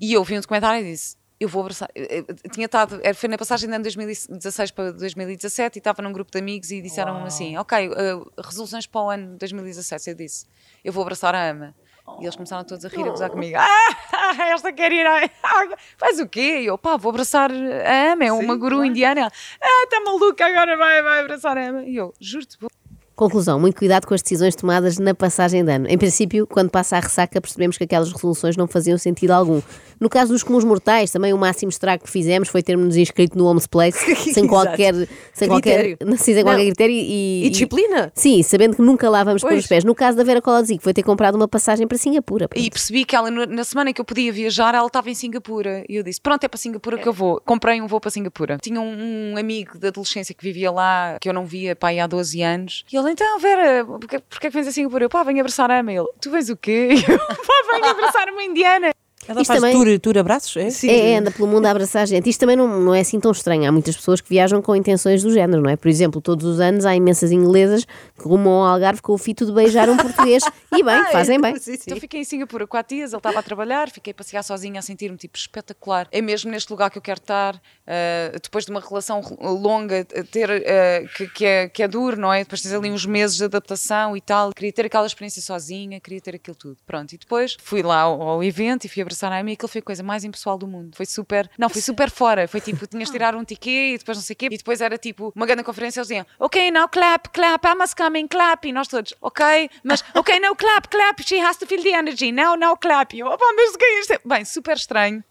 E 0.00 0.12
eu 0.12 0.23
vi 0.25 0.37
um 0.37 0.40
documentário 0.40 0.85
e 0.87 0.90
disse, 0.93 1.17
eu 1.40 1.49
vou 1.49 1.62
abraçar. 1.62 1.88
Eu- 1.94 2.25
eu 2.29 2.50
tinha 2.50 2.67
estado, 2.67 3.00
era- 3.02 3.14
foi 3.14 3.29
na 3.29 3.38
passagem 3.38 3.69
de 3.69 3.75
ano 3.75 3.82
2016 3.85 4.70
para 4.73 4.93
2017 4.93 5.76
e 5.76 5.79
estava 5.79 6.02
num 6.02 6.12
grupo 6.12 6.31
de 6.32 6.38
amigos 6.38 6.70
e 6.73 6.82
disseram 6.82 7.25
assim, 7.25 7.56
ok, 7.56 7.88
uh, 7.88 8.32
resoluções 8.43 8.87
para 8.87 9.00
o 9.02 9.08
ano 9.11 9.37
2017. 9.38 10.11
Eu 10.11 10.14
disse, 10.17 10.46
eu 10.85 10.93
vou 10.93 11.02
abraçar 11.02 11.35
a 11.35 11.50
Ama. 11.50 11.75
E 12.21 12.25
eles 12.25 12.35
começaram 12.35 12.65
todos 12.65 12.85
a 12.85 12.89
rir, 12.89 13.07
a 13.07 13.11
gozar 13.11 13.31
comigo. 13.31 13.57
Ah, 13.59 14.49
esta 14.51 14.73
quer 14.73 14.91
ir 14.93 15.07
à 15.07 15.31
água. 15.43 15.77
Faz 15.97 16.19
o 16.19 16.29
quê? 16.29 16.61
E 16.63 16.67
eu, 16.67 16.77
pá, 16.77 16.97
vou 16.97 17.11
abraçar 17.11 17.51
a 17.51 18.13
Ama, 18.13 18.25
é 18.25 18.33
uma 18.33 18.57
guru 18.57 18.85
indiana. 18.85 19.21
Ela, 19.21 19.33
ah, 19.61 19.85
está 19.85 20.01
maluca, 20.01 20.47
agora 20.47 20.77
vai, 20.77 21.03
vai 21.03 21.21
abraçar 21.21 21.57
a 21.57 21.69
Ama. 21.69 21.83
E 21.85 21.97
eu, 21.97 22.13
juro-te, 22.21 22.59
vou. 22.61 22.71
Conclusão, 23.19 23.59
muito 23.59 23.76
cuidado 23.76 24.06
com 24.06 24.15
as 24.15 24.23
decisões 24.23 24.55
tomadas 24.55 24.97
na 24.97 25.12
passagem 25.12 25.65
de 25.65 25.73
ano. 25.73 25.88
Em 25.88 25.99
princípio, 25.99 26.47
quando 26.47 26.70
passa 26.70 26.99
a 26.99 27.00
ressaca, 27.00 27.41
percebemos 27.41 27.76
que 27.76 27.82
aquelas 27.82 28.12
resoluções 28.12 28.56
não 28.56 28.69
faziam 28.69 28.97
sentido 28.97 29.32
algum. 29.32 29.61
No 29.99 30.09
caso 30.09 30.32
dos 30.32 30.44
comuns 30.44 30.62
mortais, 30.62 31.11
também 31.11 31.32
o 31.32 31.37
máximo 31.37 31.69
estrago 31.69 32.05
que 32.05 32.11
fizemos 32.11 32.49
foi 32.49 32.62
termos-nos 32.62 32.97
inscrito 32.97 33.37
no 33.37 33.47
Homes 33.47 33.67
Place 33.67 33.99
sem 34.32 34.47
qualquer, 34.47 34.94
sem 35.35 35.49
qualquer, 35.49 35.97
sim, 36.17 36.35
sem 36.35 36.44
qualquer 36.44 36.67
critério 36.67 36.94
e, 36.94 37.47
E 37.47 37.50
disciplina. 37.50 38.12
Sim, 38.15 38.41
sabendo 38.44 38.76
que 38.76 38.82
nunca 38.82 39.11
lá 39.11 39.25
vamos 39.25 39.43
pôr 39.43 39.55
os 39.55 39.67
pés. 39.67 39.82
No 39.82 39.97
caso 39.97 40.17
da 40.17 40.23
Vera 40.23 40.41
Colazic, 40.41 40.81
foi 40.81 40.94
ter 40.94 41.03
comprado 41.03 41.35
uma 41.35 41.49
passagem 41.49 41.88
para 41.88 41.99
Singapura. 41.99 42.49
E 42.55 42.71
percebi 42.71 43.05
que 43.05 43.17
ela, 43.17 43.29
na 43.31 43.64
semana 43.64 43.91
em 43.91 43.93
que 43.93 44.00
eu 44.00 44.05
podia 44.05 44.32
viajar, 44.32 44.76
ela 44.76 44.87
estava 44.87 45.11
em 45.11 45.14
Singapura. 45.14 45.85
E 45.88 45.97
eu 45.97 46.05
disse: 46.05 46.21
Pronto, 46.21 46.44
é 46.44 46.49
para 46.49 46.59
Singapura 46.59 46.97
que 46.97 47.09
eu 47.09 47.12
vou. 47.12 47.43
Comprei 47.44 47.82
um 47.82 47.88
voo 47.88 48.00
para 48.00 48.12
Singapura. 48.12 48.59
Tinha 48.62 48.81
um, 48.81 49.32
um 49.32 49.37
amigo 49.37 49.76
da 49.76 49.88
adolescência 49.88 50.32
que 50.32 50.44
vivia 50.44 50.71
lá, 50.71 51.17
que 51.21 51.29
eu 51.29 51.32
não 51.32 51.44
via 51.44 51.75
pá, 51.75 51.88
aí 51.88 51.99
há 51.99 52.06
12 52.06 52.41
anos. 52.43 52.85
E 52.93 52.97
ele: 52.97 53.08
Então, 53.11 53.39
Vera, 53.39 53.85
porquê, 53.85 54.19
porquê 54.19 54.47
é 54.47 54.51
que 54.51 54.57
vens 54.57 54.69
a 54.69 54.73
Singapura? 54.73 55.05
Eu, 55.05 55.09
pá, 55.09 55.23
venho 55.23 55.41
abraçar 55.41 55.71
a 55.71 55.81
Ama. 55.81 55.93
Ele: 55.93 56.07
Tu 56.21 56.31
vens 56.31 56.49
o 56.49 56.57
quê? 56.57 56.91
Eu, 57.09 57.19
pá, 57.19 57.73
venho 57.73 57.87
abraçar 57.87 58.29
uma 58.31 58.43
indiana. 58.43 58.91
Ela 59.29 59.43
Isto 59.43 59.49
faz 59.49 59.61
também- 59.61 59.77
tour, 59.77 60.01
tour 60.01 60.19
abraços? 60.19 60.57
É? 60.57 60.71
Sim. 60.71 60.89
É, 60.89 61.11
é, 61.13 61.19
anda 61.19 61.31
pelo 61.31 61.47
mundo 61.47 61.67
a 61.67 61.71
abraçar 61.71 62.07
gente. 62.07 62.31
Isto 62.31 62.41
também 62.41 62.57
não, 62.57 62.81
não 62.81 62.95
é 62.95 63.01
assim 63.01 63.21
tão 63.21 63.31
estranho. 63.31 63.69
Há 63.69 63.71
muitas 63.73 63.95
pessoas 63.95 64.23
que 64.23 64.29
viajam 64.31 64.63
com 64.63 64.75
intenções 64.75 65.23
do 65.23 65.31
género, 65.31 65.63
não 65.63 65.69
é? 65.69 65.77
Por 65.77 65.89
exemplo, 65.89 66.21
todos 66.21 66.47
os 66.47 66.61
anos 66.61 66.87
há 66.87 66.97
imensas 66.97 67.31
inglesas 67.31 67.85
que 67.85 68.25
rumam 68.25 68.65
ao 68.65 68.79
Algarve 68.79 69.03
com 69.03 69.13
o 69.13 69.19
fito 69.19 69.45
de 69.45 69.53
beijar 69.53 69.89
um 69.91 69.97
português. 69.97 70.43
E 70.71 70.83
bem, 70.83 71.03
fazem 71.11 71.41
bem. 71.41 71.57
Sim, 71.57 71.75
sim. 71.75 71.83
Então 71.87 71.99
fiquei 71.99 72.21
em 72.21 72.25
Singapura 72.25 72.65
quatro 72.65 72.95
dias, 72.95 73.13
ele 73.13 73.19
estava 73.19 73.41
a 73.41 73.43
trabalhar, 73.43 73.91
fiquei 73.91 74.13
a 74.13 74.15
passear 74.15 74.45
sozinha 74.45 74.79
a 74.79 74.83
sentir-me 74.83 75.17
tipo 75.17 75.37
espetacular. 75.37 76.07
É 76.13 76.21
mesmo 76.21 76.51
neste 76.53 76.71
lugar 76.71 76.89
que 76.89 76.99
eu 76.99 77.03
quero 77.03 77.19
estar, 77.19 77.57
uh, 77.57 78.39
depois 78.41 78.65
de 78.65 78.71
uma 78.71 78.79
relação 78.79 79.21
longa, 79.41 80.03
uh, 80.03 80.25
ter, 80.25 80.49
uh, 80.49 81.09
que, 81.17 81.27
que 81.29 81.45
é, 81.45 81.69
que 81.69 81.83
é 81.83 81.89
duro, 81.89 82.21
não 82.21 82.33
é? 82.33 82.41
Depois 82.45 82.63
tens 82.63 82.73
ali 82.75 82.91
uns 82.91 83.05
meses 83.07 83.39
de 83.39 83.45
adaptação 83.45 84.17
e 84.17 84.21
tal. 84.21 84.53
Queria 84.53 84.73
ter 84.73 84.87
aquela 84.87 85.07
experiência 85.07 85.43
sozinha, 85.43 85.99
queria 85.99 86.21
ter 86.21 86.37
aquilo 86.37 86.55
tudo. 86.55 86.77
Pronto, 86.87 87.13
e 87.13 87.19
depois 87.19 87.57
fui 87.61 87.83
lá 87.83 88.03
ao, 88.03 88.21
ao 88.23 88.45
evento 88.45 88.85
e 88.85 88.89
fui 88.89 89.03
abraçar 89.03 89.18
Amy 89.26 89.53
e 89.53 89.55
aquilo 89.55 89.69
foi 89.69 89.81
a 89.81 89.82
coisa 89.82 90.03
mais 90.03 90.25
impessoal 90.25 90.56
do 90.59 90.67
mundo. 90.67 90.97
Foi 90.97 91.06
super, 91.06 91.50
não, 91.59 91.69
foi 91.69 91.81
super 91.81 92.11
fora. 92.11 92.47
Foi 92.47 92.61
tipo, 92.61 92.87
tinhas 92.87 93.09
de 93.09 93.12
tirar 93.12 93.35
um 93.35 93.44
ticket 93.44 93.94
e 93.94 93.99
depois 93.99 94.19
não 94.19 94.23
sei 94.23 94.35
o 94.35 94.37
quê. 94.37 94.49
E 94.50 94.56
depois 94.56 94.81
era 94.81 94.97
tipo 94.97 95.32
uma 95.35 95.47
grande 95.47 95.64
conferência, 95.64 96.00
eles 96.00 96.09
diziam, 96.09 96.26
ok, 96.38 96.71
now 96.71 96.88
clap, 96.88 97.28
clap, 97.31 97.64
I 97.66 97.75
must 97.75 97.97
come 97.97 98.21
in, 98.21 98.28
clap. 98.28 98.66
E 98.66 98.73
nós 98.73 98.88
todos, 98.88 99.14
ok, 99.21 99.71
mas, 99.83 100.04
ok, 100.14 100.38
now 100.40 100.54
clap, 100.54 100.88
clap, 100.88 101.23
she 101.23 101.38
has 101.38 101.57
to 101.57 101.66
feel 101.66 101.83
the 101.83 101.90
energy, 101.90 102.33
now, 102.33 102.57
now 102.57 102.76
clap. 102.76 103.14
E 103.14 103.21
eu, 103.21 103.26
opa, 103.26 103.45
mas 103.57 103.75
o 103.75 103.78
que 103.78 103.85
é 103.85 104.00
isto? 104.00 104.21
Bem, 104.25 104.45
super 104.45 104.76
estranho. 104.76 105.23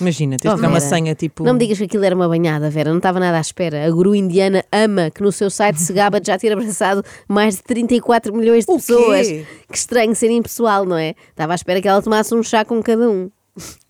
Imagina, 0.00 0.36
tens 0.36 0.52
Oh, 0.52 0.56
de 0.56 0.62
dar 0.62 0.68
uma 0.68 0.80
senha 0.80 1.14
tipo. 1.14 1.42
Não 1.44 1.54
me 1.54 1.58
digas 1.58 1.78
que 1.78 1.84
aquilo 1.84 2.04
era 2.04 2.14
uma 2.14 2.28
banhada, 2.28 2.70
Vera, 2.70 2.90
não 2.90 2.98
estava 2.98 3.18
nada 3.18 3.38
à 3.38 3.40
espera. 3.40 3.84
A 3.86 3.90
guru 3.90 4.14
indiana 4.14 4.64
ama 4.72 5.10
que 5.10 5.22
no 5.22 5.32
seu 5.32 5.50
site 5.50 5.80
se 5.80 5.92
gaba 5.92 6.20
de 6.20 6.26
já 6.28 6.38
ter 6.38 6.52
abraçado 6.52 7.04
mais 7.28 7.56
de 7.56 7.62
34 7.64 8.34
milhões 8.34 8.64
de 8.64 8.72
pessoas. 8.74 9.26
Que 9.28 9.76
estranho 9.76 10.14
ser 10.14 10.30
impessoal, 10.30 10.84
não 10.84 10.96
é? 10.96 11.14
Estava 11.30 11.52
à 11.52 11.56
espera 11.56 11.80
que 11.82 11.88
ela 11.88 12.00
tomasse 12.02 12.34
um 12.34 12.42
chá 12.42 12.64
com 12.64 12.82
cada 12.82 13.08
um. 13.10 13.30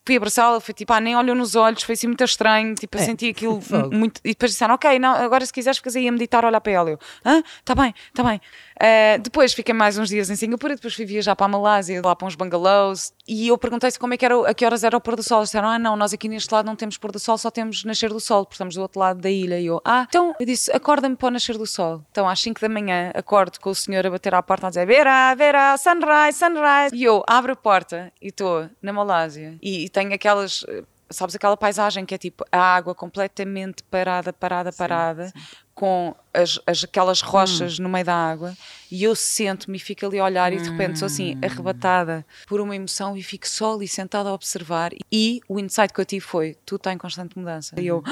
Fui 0.08 0.16
abraçá-la, 0.16 0.58
foi 0.58 0.72
tipo, 0.72 0.90
ah, 0.94 1.00
nem 1.02 1.14
olhou 1.14 1.36
nos 1.36 1.54
olhos, 1.54 1.82
foi 1.82 1.92
assim 1.92 2.06
muito 2.06 2.24
estranho, 2.24 2.74
tipo, 2.74 2.96
eu 2.96 3.02
É, 3.02 3.04
senti 3.04 3.28
aquilo 3.28 3.60
muito. 3.92 4.22
E 4.24 4.30
depois 4.30 4.52
disseram, 4.52 4.74
ok, 4.74 4.98
não, 4.98 5.12
agora 5.12 5.44
se 5.44 5.52
quiseres 5.52 5.76
ficas 5.76 5.94
aí 5.96 6.08
a 6.08 6.12
meditar, 6.12 6.46
olhar 6.46 6.62
para 6.62 6.72
ela. 6.72 6.90
Eu, 6.92 6.98
ah, 7.22 7.42
tá 7.62 7.74
bem, 7.74 7.94
tá 8.14 8.24
bem. 8.24 8.40
Eh, 8.80 9.18
depois 9.18 9.52
fiquei 9.52 9.74
mais 9.74 9.98
uns 9.98 10.08
dias 10.08 10.30
em 10.30 10.36
Singapura, 10.36 10.76
depois 10.76 10.94
fui 10.94 11.04
viajar 11.04 11.36
para 11.36 11.44
a 11.44 11.48
Malásia, 11.48 12.00
lá 12.02 12.16
para 12.16 12.26
uns 12.26 12.34
bungalows, 12.36 13.12
e 13.26 13.48
eu 13.48 13.58
perguntei-se 13.58 13.98
como 13.98 14.14
é 14.14 14.16
que 14.16 14.24
era, 14.24 14.48
a 14.48 14.54
que 14.54 14.64
horas 14.64 14.82
era 14.82 14.96
o 14.96 15.00
pôr 15.00 15.14
do 15.14 15.22
sol. 15.22 15.40
Eles 15.40 15.48
disseram, 15.50 15.68
ah, 15.68 15.78
não, 15.78 15.94
nós 15.94 16.14
aqui 16.14 16.26
neste 16.26 16.54
lado 16.54 16.64
não 16.64 16.74
temos 16.74 16.96
pôr 16.96 17.12
do 17.12 17.18
sol, 17.18 17.36
só 17.36 17.50
temos 17.50 17.84
nascer 17.84 18.08
do 18.08 18.20
sol, 18.20 18.44
porque 18.46 18.54
estamos 18.54 18.76
do 18.76 18.80
outro 18.80 18.98
lado 18.98 19.20
da 19.20 19.28
ilha. 19.28 19.60
E 19.60 19.66
eu, 19.66 19.78
ah, 19.84 20.06
então, 20.08 20.34
eu 20.40 20.46
disse, 20.46 20.72
acorda-me 20.72 21.16
para 21.16 21.28
o 21.28 21.30
nascer 21.32 21.58
do 21.58 21.66
sol. 21.66 22.02
Então, 22.10 22.26
às 22.26 22.40
5 22.40 22.60
da 22.60 22.68
manhã, 22.68 23.10
acordo 23.14 23.58
com 23.60 23.68
o 23.70 23.74
senhor 23.74 24.06
a 24.06 24.10
bater 24.10 24.34
à 24.34 24.42
porta 24.42 24.68
a 24.68 24.70
dizer, 24.70 24.86
Vera, 24.86 25.34
Vera, 25.34 25.76
sunrise, 25.76 26.38
sunrise. 26.38 26.94
E 26.96 27.04
eu 27.04 27.22
abro 27.26 27.52
a 27.52 27.56
porta 27.56 28.10
e 28.22 28.28
estou 28.28 28.70
na 28.80 28.92
Malásia 28.92 29.58
e, 29.60 29.84
e 29.84 29.88
tenho 29.98 30.14
aquelas. 30.14 30.64
eh, 30.68 30.82
Sabes 31.10 31.34
aquela 31.34 31.56
paisagem 31.56 32.04
que 32.04 32.14
é 32.14 32.18
tipo 32.18 32.44
a 32.52 32.58
água 32.60 32.94
completamente 32.94 33.82
parada, 33.84 34.30
parada, 34.30 34.70
parada, 34.70 35.32
com 35.74 36.14
as, 36.34 36.60
as- 36.66 36.84
aquelas 36.84 37.22
rochas 37.22 37.78
no 37.78 37.88
meio 37.88 38.04
da 38.04 38.14
água, 38.14 38.54
e 38.92 39.04
eu 39.04 39.16
sento-me 39.16 39.78
e 39.78 39.80
fico 39.80 40.04
ali 40.04 40.18
a 40.18 40.24
olhar, 40.24 40.52
e 40.52 40.60
de 40.60 40.68
repente 40.68 40.98
sou 40.98 41.06
assim, 41.06 41.34
arrebatada 41.40 42.26
por 42.46 42.60
uma 42.60 42.76
emoção, 42.76 43.16
e 43.16 43.22
fico 43.22 43.48
só 43.48 43.72
ali 43.74 43.88
sentada 43.88 44.28
a 44.28 44.34
observar. 44.34 44.90
E 45.10 45.40
o 45.48 45.58
insight 45.58 45.94
que 45.94 46.00
eu 46.02 46.04
tive 46.04 46.20
foi: 46.26 46.58
tudo 46.66 46.80
está 46.80 46.92
em 46.92 46.98
constante 46.98 47.38
mudança. 47.38 47.74
E 47.80 47.86
eu, 47.86 48.02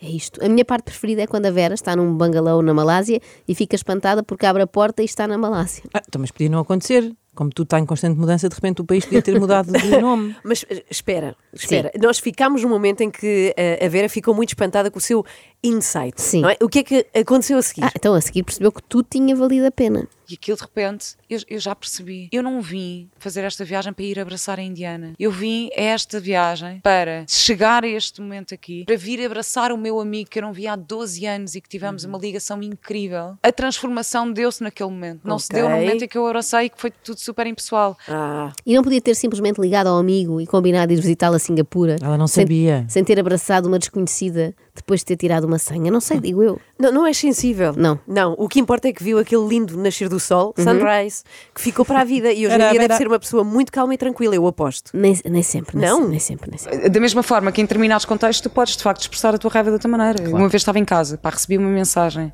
É 0.00 0.06
isto. 0.08 0.44
A 0.44 0.48
minha 0.48 0.64
parte 0.64 0.84
preferida 0.84 1.22
é 1.22 1.26
quando 1.26 1.46
a 1.46 1.50
Vera 1.50 1.74
está 1.74 1.94
num 1.96 2.12
bangalô 2.16 2.62
na 2.62 2.72
Malásia 2.72 3.20
e 3.46 3.54
fica 3.54 3.74
espantada 3.74 4.22
porque 4.22 4.46
abre 4.46 4.62
a 4.62 4.66
porta 4.68 5.02
e 5.02 5.04
está 5.04 5.26
na 5.26 5.36
Malásia. 5.36 5.82
Ah, 5.92 6.00
então, 6.06 6.20
mas 6.20 6.30
podia 6.30 6.48
não 6.48 6.60
acontecer. 6.60 7.12
Como 7.38 7.50
tudo 7.50 7.66
está 7.66 7.78
em 7.78 7.86
constante 7.86 8.18
mudança, 8.18 8.48
de 8.48 8.54
repente 8.56 8.80
o 8.80 8.84
país 8.84 9.04
podia 9.04 9.22
ter 9.22 9.38
mudado 9.38 9.70
de 9.70 9.90
nome. 10.02 10.34
Mas 10.42 10.66
eh, 10.68 10.82
espera, 10.90 11.36
espera. 11.52 11.92
Nós 12.02 12.18
ficámos 12.18 12.64
num 12.64 12.68
momento 12.68 13.02
em 13.02 13.12
que 13.12 13.54
eh, 13.56 13.78
a 13.80 13.88
Vera 13.88 14.08
ficou 14.08 14.34
muito 14.34 14.48
espantada 14.48 14.90
com 14.90 14.98
o 14.98 15.00
seu 15.00 15.24
insight. 15.62 16.20
Sim. 16.20 16.42
não 16.42 16.50
é? 16.50 16.56
O 16.62 16.68
que 16.68 16.80
é 16.80 16.82
que 16.82 17.06
aconteceu 17.14 17.58
a 17.58 17.62
seguir? 17.62 17.84
Ah, 17.84 17.92
então 17.96 18.14
a 18.14 18.20
seguir 18.20 18.42
percebeu 18.42 18.70
que 18.72 18.82
tudo 18.82 19.06
tinha 19.10 19.34
valido 19.34 19.66
a 19.66 19.70
pena. 19.70 20.06
E 20.30 20.34
aquilo 20.34 20.58
de 20.58 20.62
repente, 20.62 21.14
eu, 21.30 21.38
eu 21.48 21.58
já 21.58 21.74
percebi. 21.74 22.28
Eu 22.30 22.42
não 22.42 22.60
vim 22.60 23.08
fazer 23.18 23.44
esta 23.44 23.64
viagem 23.64 23.94
para 23.94 24.04
ir 24.04 24.20
abraçar 24.20 24.58
a 24.58 24.62
Indiana. 24.62 25.14
Eu 25.18 25.30
vim 25.32 25.70
a 25.74 25.80
esta 25.80 26.20
viagem 26.20 26.80
para 26.82 27.24
chegar 27.26 27.82
a 27.82 27.88
este 27.88 28.20
momento 28.20 28.52
aqui, 28.52 28.84
para 28.84 28.96
vir 28.96 29.24
abraçar 29.24 29.72
o 29.72 29.78
meu 29.78 29.98
amigo 29.98 30.28
que 30.28 30.38
eu 30.38 30.42
não 30.42 30.52
via 30.52 30.74
há 30.74 30.76
12 30.76 31.24
anos 31.24 31.54
e 31.54 31.62
que 31.62 31.68
tivemos 31.68 32.04
uma 32.04 32.18
ligação 32.18 32.62
incrível. 32.62 33.38
A 33.42 33.50
transformação 33.50 34.30
deu-se 34.30 34.62
naquele 34.62 34.90
momento. 34.90 35.20
Não 35.24 35.38
se 35.38 35.48
deu 35.48 35.66
no 35.66 35.76
momento 35.76 36.04
em 36.04 36.08
que 36.08 36.18
eu 36.18 36.26
abracei 36.26 36.66
e 36.66 36.68
que 36.68 36.78
foi 36.78 36.90
tudo 36.90 37.18
super 37.18 37.46
impessoal. 37.46 37.96
Ah, 38.06 38.52
E 38.66 38.74
não 38.74 38.82
podia 38.82 39.00
ter 39.00 39.14
simplesmente 39.14 39.58
ligado 39.58 39.86
ao 39.86 39.96
amigo 39.96 40.42
e 40.42 40.46
combinado 40.46 40.92
ir 40.92 40.96
visitá-la 40.96 41.36
a 41.36 41.40
Singapura. 41.40 41.96
Ela 42.02 42.18
não 42.18 42.26
sem- 42.28 42.44
sabia. 42.44 42.84
Sem 42.86 43.02
ter 43.02 43.18
abraçado 43.18 43.64
uma 43.66 43.78
desconhecida 43.78 44.54
depois 44.78 45.00
de 45.00 45.06
ter 45.06 45.16
tirado 45.16 45.44
uma 45.44 45.58
senha. 45.58 45.90
Não 45.90 46.00
sei, 46.00 46.18
digo 46.20 46.42
eu. 46.42 46.60
não, 46.78 46.90
não 46.92 47.06
és 47.06 47.16
sensível. 47.16 47.72
Não. 47.76 47.98
Não, 48.06 48.34
o 48.38 48.48
que 48.48 48.58
importa 48.60 48.88
é 48.88 48.92
que 48.92 49.02
viu 49.04 49.18
aquele 49.18 49.46
lindo 49.46 49.76
nascer 49.76 50.08
do 50.08 50.18
sol, 50.18 50.54
sunrise, 50.58 51.22
que 51.54 51.60
ficou 51.60 51.84
para 51.84 52.00
a 52.00 52.04
vida 52.04 52.32
e 52.32 52.46
hoje 52.46 52.56
em 52.56 52.60
Era- 52.60 52.70
dia 52.70 52.80
deve 52.80 52.94
ser 52.96 53.06
uma 53.06 53.18
pessoa 53.18 53.44
muito 53.44 53.70
calma 53.70 53.94
e 53.94 53.98
tranquila, 53.98 54.34
eu 54.34 54.46
aposto. 54.46 54.90
Nem, 54.94 55.18
nem 55.24 55.42
sempre. 55.42 55.76
Nem 55.78 55.88
Não? 55.88 56.02
se- 56.02 56.08
Nem 56.08 56.18
sempre, 56.18 56.50
nem 56.50 56.58
sempre. 56.58 56.88
Da 56.88 57.00
mesma 57.00 57.22
forma 57.22 57.52
que 57.52 57.60
em 57.60 57.64
determinados 57.64 58.04
contextos 58.04 58.40
tu 58.40 58.50
podes 58.50 58.76
de 58.76 58.82
facto 58.82 59.00
expressar 59.02 59.34
a 59.34 59.38
tua 59.38 59.50
raiva 59.50 59.70
de 59.70 59.74
outra 59.74 59.88
maneira. 59.88 60.28
Uma 60.30 60.48
vez 60.48 60.62
estava 60.62 60.78
em 60.78 60.84
casa, 60.84 61.18
pá, 61.18 61.30
recebi 61.30 61.58
uma 61.58 61.68
mensagem 61.68 62.32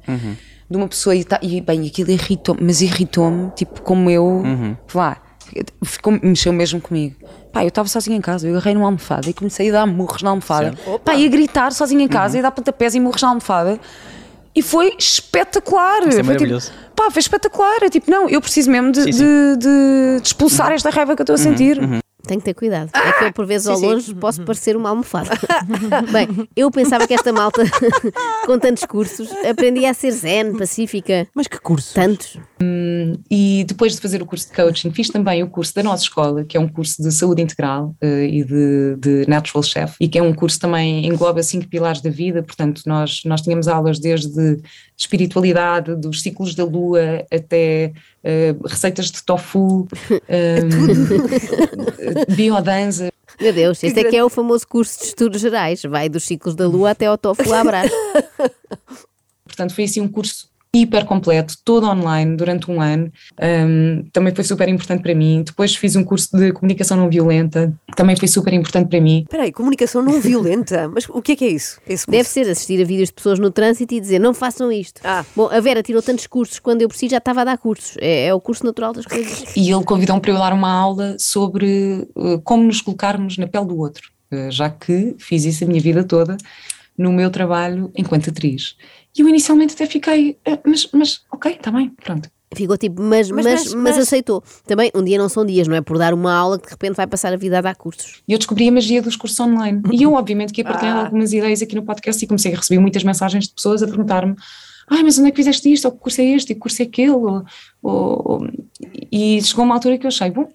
de 0.71 0.77
uma 0.77 0.89
pessoa 0.89 1.15
e, 1.15 1.25
tá- 1.25 1.39
e 1.43 1.61
bem, 1.61 1.87
aquilo 1.87 2.11
irritou-me, 2.11 2.63
mas 2.63 2.81
irritou-me, 2.81 3.51
tipo, 3.51 3.83
como 3.83 4.09
eu, 4.11 4.43
vá, 4.93 5.19
ficou, 5.85 6.19
mexeu 6.23 6.53
mesmo 6.53 6.81
comigo. 6.81 7.15
Pá, 7.53 7.63
eu 7.65 7.69
estava 7.69 7.87
sozinha 7.89 8.17
em 8.17 8.21
casa, 8.21 8.49
eu 8.49 8.53
agarrei 8.55 8.75
numa 8.75 8.87
almofada 8.87 9.29
e 9.29 9.33
comecei 9.33 9.69
a 9.71 9.73
dar 9.73 9.87
murros 9.87 10.23
na 10.23 10.31
almofada. 10.31 10.75
Pá, 11.05 11.15
e 11.15 11.25
a 11.25 11.29
gritar 11.29 11.73
sozinha 11.73 12.03
em 12.05 12.09
casa 12.09 12.37
e 12.37 12.41
a 12.41 12.43
dar 12.43 12.51
pontapés 12.51 12.95
e 12.95 13.01
murros 13.01 13.23
na 13.23 13.29
almofada. 13.29 13.79
E 14.57 14.63
foi 14.63 14.93
espetacular. 14.99 16.01
Isso 16.01 16.09
é 16.11 16.13
Foi 16.13 16.23
maravilhoso. 16.23 16.71
Tipo, 16.71 16.95
pá, 16.95 17.11
foi 17.11 17.21
espetacular. 17.21 17.83
É 17.83 17.89
tipo, 17.91 18.11
não, 18.11 18.29
eu 18.29 18.41
preciso 18.41 18.71
mesmo 18.71 18.93
de, 18.93 19.03
Sim, 19.05 19.13
sim. 19.13 19.19
de- 19.25 19.57
de- 19.59 20.21
de 20.21 20.27
expulsar 20.27 20.73
esta 20.73 20.91
raiva 20.91 21.15
que 21.17 21.23
eu 21.23 21.25
estou 21.25 21.35
a 21.35 21.39
sentir. 21.39 21.79
Tenho 22.27 22.41
que 22.41 22.47
ter 22.47 22.55
cuidado. 22.55 22.91
É 22.95 23.13
que 23.13 23.25
eu, 23.25 23.33
por 23.33 23.47
vezes, 23.47 23.67
ao 23.67 23.77
sim. 23.77 23.87
longe, 23.87 24.15
posso 24.15 24.43
parecer 24.43 24.77
uma 24.77 24.89
almofada. 24.89 25.31
Bem, 26.11 26.49
eu 26.57 26.71
pensava 26.71 27.07
que 27.07 27.15
esta 27.15 27.33
malta, 27.33 27.63
com 28.47 28.59
tantos 28.59 28.85
cursos, 28.85 29.31
aprendia 29.49 29.91
a 29.91 29.95
ser 29.95 30.11
zen, 30.11 30.57
pacífica. 30.57 31.27
Mas 31.35 31.47
que 31.47 31.59
curso? 31.59 31.95
Tantos. 31.95 32.39
E 33.31 33.65
depois 33.67 33.95
de 33.95 34.01
fazer 34.01 34.23
o 34.23 34.27
curso 34.27 34.49
de 34.49 34.55
coaching, 34.55 34.91
fiz 34.91 35.09
também 35.09 35.43
o 35.43 35.49
curso 35.49 35.75
da 35.75 35.83
nossa 35.83 36.03
escola, 36.03 36.45
que 36.45 36.57
é 36.57 36.61
um 36.61 36.69
curso 36.69 37.03
de 37.03 37.13
saúde 37.13 37.43
integral 37.43 37.95
eh, 38.01 38.27
e 38.27 38.45
de, 38.45 38.97
de 38.97 39.29
Natural 39.29 39.63
Chef, 39.63 39.97
e 40.01 40.09
que 40.09 40.19
é 40.19 40.23
um 40.23 40.33
curso 40.33 40.57
que 40.57 40.63
também 40.63 41.07
engloba 41.07 41.43
cinco 41.43 41.69
pilares 41.69 42.01
da 42.01 42.11
vida. 42.11 42.43
Portanto, 42.43 42.83
nós, 42.87 43.23
nós 43.25 43.43
tínhamos 43.43 43.69
aulas 43.69 43.99
desde 43.99 44.59
espiritualidade, 44.97 45.95
dos 45.97 46.23
ciclos 46.23 46.55
da 46.55 46.65
lua, 46.65 47.25
até 47.33 47.93
eh, 48.23 48.55
receitas 48.65 49.11
de 49.11 49.23
tofu, 49.23 49.87
eh, 50.29 50.61
biodança. 52.35 53.13
Meu 53.41 53.53
Deus, 53.53 53.83
este 53.83 54.01
é 54.01 54.05
que 54.05 54.17
é 54.17 54.25
o 54.25 54.29
famoso 54.29 54.67
curso 54.67 54.99
de 54.99 55.07
estudos 55.07 55.41
gerais. 55.41 55.83
Vai 55.83 56.09
dos 56.09 56.25
ciclos 56.25 56.55
da 56.55 56.67
lua 56.67 56.91
até 56.91 57.07
ao 57.07 57.19
tofu 57.19 57.53
à 57.53 57.65
brás. 57.65 57.91
Portanto, 59.45 59.75
foi 59.75 59.85
assim 59.85 60.01
um 60.01 60.09
curso 60.09 60.49
hiper 60.75 61.05
completo, 61.05 61.55
todo 61.65 61.87
online, 61.87 62.37
durante 62.37 62.71
um 62.71 62.81
ano. 62.81 63.11
Um, 63.41 64.05
também 64.13 64.35
foi 64.35 64.45
super 64.45 64.69
importante 64.69 65.03
para 65.03 65.15
mim. 65.15 65.43
Depois 65.45 65.75
fiz 65.77 65.97
um 65.97 66.05
curso 66.05 66.37
de 66.37 66.53
comunicação 66.53 66.97
não 66.97 67.09
violenta, 67.09 67.73
também 67.97 68.17
foi 68.17 68.29
super 68.29 68.53
importante 68.53 68.89
para 68.89 69.01
mim. 69.01 69.23
Espera 69.23 69.45
aí, 69.45 69.53
comunicação 69.53 70.03
não 70.03 70.21
violenta. 70.21 70.89
Mas 70.93 71.09
o 71.09 71.23
que 71.23 71.33
é 71.33 71.37
que 71.37 71.45
é 71.45 71.49
isso? 71.49 71.81
Esse 71.87 72.07
Deve 72.11 72.29
ser 72.29 72.49
assistir 72.49 72.81
a 72.83 72.85
vídeos 72.85 73.09
de 73.09 73.15
pessoas 73.15 73.39
no 73.39 73.51
trânsito 73.51 73.95
e 73.95 74.01
dizer 74.01 74.19
não 74.19 74.35
façam 74.35 74.71
isto. 74.71 75.01
Ah. 75.05 75.25
Bom, 75.35 75.49
a 75.51 75.61
Vera 75.61 75.83
tirou 75.83 76.03
tantos 76.03 76.27
cursos, 76.27 76.59
quando 76.59 76.83
eu 76.83 76.89
preciso 76.89 77.13
já 77.13 77.19
estava 77.19 77.43
a 77.43 77.45
dar 77.45 77.59
cursos. 77.59 77.97
É, 78.01 78.27
é 78.27 78.35
o 78.35 78.41
curso 78.41 78.65
natural 78.65 78.93
das 78.93 79.07
coisas. 79.07 79.45
E 79.57 79.71
ele 79.71 79.85
convidou-me 79.85 80.21
para 80.21 80.31
eu 80.31 80.39
dar 80.39 80.53
uma 80.53 80.71
aula 80.71 81.17
sobre 81.19 82.07
uh, 82.15 82.41
como 82.43 82.65
nos 82.65 82.81
colocarmos 82.81 83.39
na 83.39 83.47
pele 83.47 83.67
do 83.67 83.79
outro, 83.79 84.11
uh, 84.33 84.51
já 84.51 84.71
que 84.71 85.15
fiz 85.19 85.45
isso 85.45 85.65
a 85.65 85.67
minha 85.67 85.81
vida 85.81 86.05
toda 86.05 86.37
no 86.97 87.13
meu 87.13 87.31
trabalho 87.31 87.91
enquanto 87.97 88.31
atriz. 88.31 88.77
E 89.17 89.21
eu 89.21 89.29
inicialmente 89.29 89.75
até 89.75 89.87
fiquei, 89.87 90.39
"Ah, 90.47 90.59
mas, 90.67 90.89
mas 90.93 91.23
ok, 91.33 91.53
está 91.53 91.71
bem, 91.71 91.91
pronto. 92.03 92.29
Ficou 92.55 92.79
tipo, 92.79 93.03
mas, 93.03 93.29
mas, 93.33 93.45
Mas- 93.45 93.65
mas, 93.65 93.75
mas- 93.75 93.99
aceitou. 93.99 94.43
Também, 94.65 94.89
um 94.95 95.03
dia 95.03 95.19
não 95.19 95.29
são 95.29 95.45
dias, 95.45 95.67
não 95.67 95.75
é? 95.75 95.81
Por 95.81 95.99
dar 95.99 96.15
uma 96.15 96.33
aula 96.33 96.57
que 96.57 96.67
de 96.67 96.71
repente 96.71 96.95
vai 96.95 97.07
passar 97.07 97.33
a 97.33 97.37
vida 97.37 97.59
a 97.59 97.61
dar 97.61 97.75
cursos. 97.75 98.23
E 98.29 98.33
eu 98.33 98.39
descobri 98.39 98.69
a 98.69 98.73
magia 98.73 99.03
dos 99.03 99.17
cursos 99.17 99.41
online. 99.41 99.83
E 99.93 100.05
eu, 100.05 100.13
obviamente, 100.13 100.53
que 100.53 100.61
ia 100.61 100.65
partilhar 100.65 100.97
algumas 101.05 101.33
ideias 101.33 101.61
aqui 101.63 101.75
no 101.75 101.83
podcast 101.83 102.25
e 102.25 102.29
comecei 102.29 102.53
a 102.53 102.57
receber 102.57 102.81
muitas 102.81 103.03
mensagens 103.03 103.49
de 103.49 103.55
pessoas 103.55 103.83
a 103.83 103.87
perguntar-me: 103.89 104.37
ai, 104.89 105.03
mas 105.03 105.19
onde 105.19 105.29
é 105.29 105.31
que 105.33 105.37
fizeste 105.37 105.73
isto? 105.73 105.87
Ou 105.87 105.93
que 105.93 105.99
curso 105.99 106.21
é 106.21 106.25
este? 106.27 106.53
E 106.53 106.55
que 106.55 106.61
curso 106.61 106.81
é 106.81 106.85
aquele? 106.85 107.11
Ou- 107.11 107.45
ou- 107.83 108.49
E 109.11 109.43
chegou 109.43 109.65
uma 109.65 109.75
altura 109.75 109.99
que 109.99 110.07
eu 110.07 110.09
achei: 110.09 110.31
bom, 110.31 110.49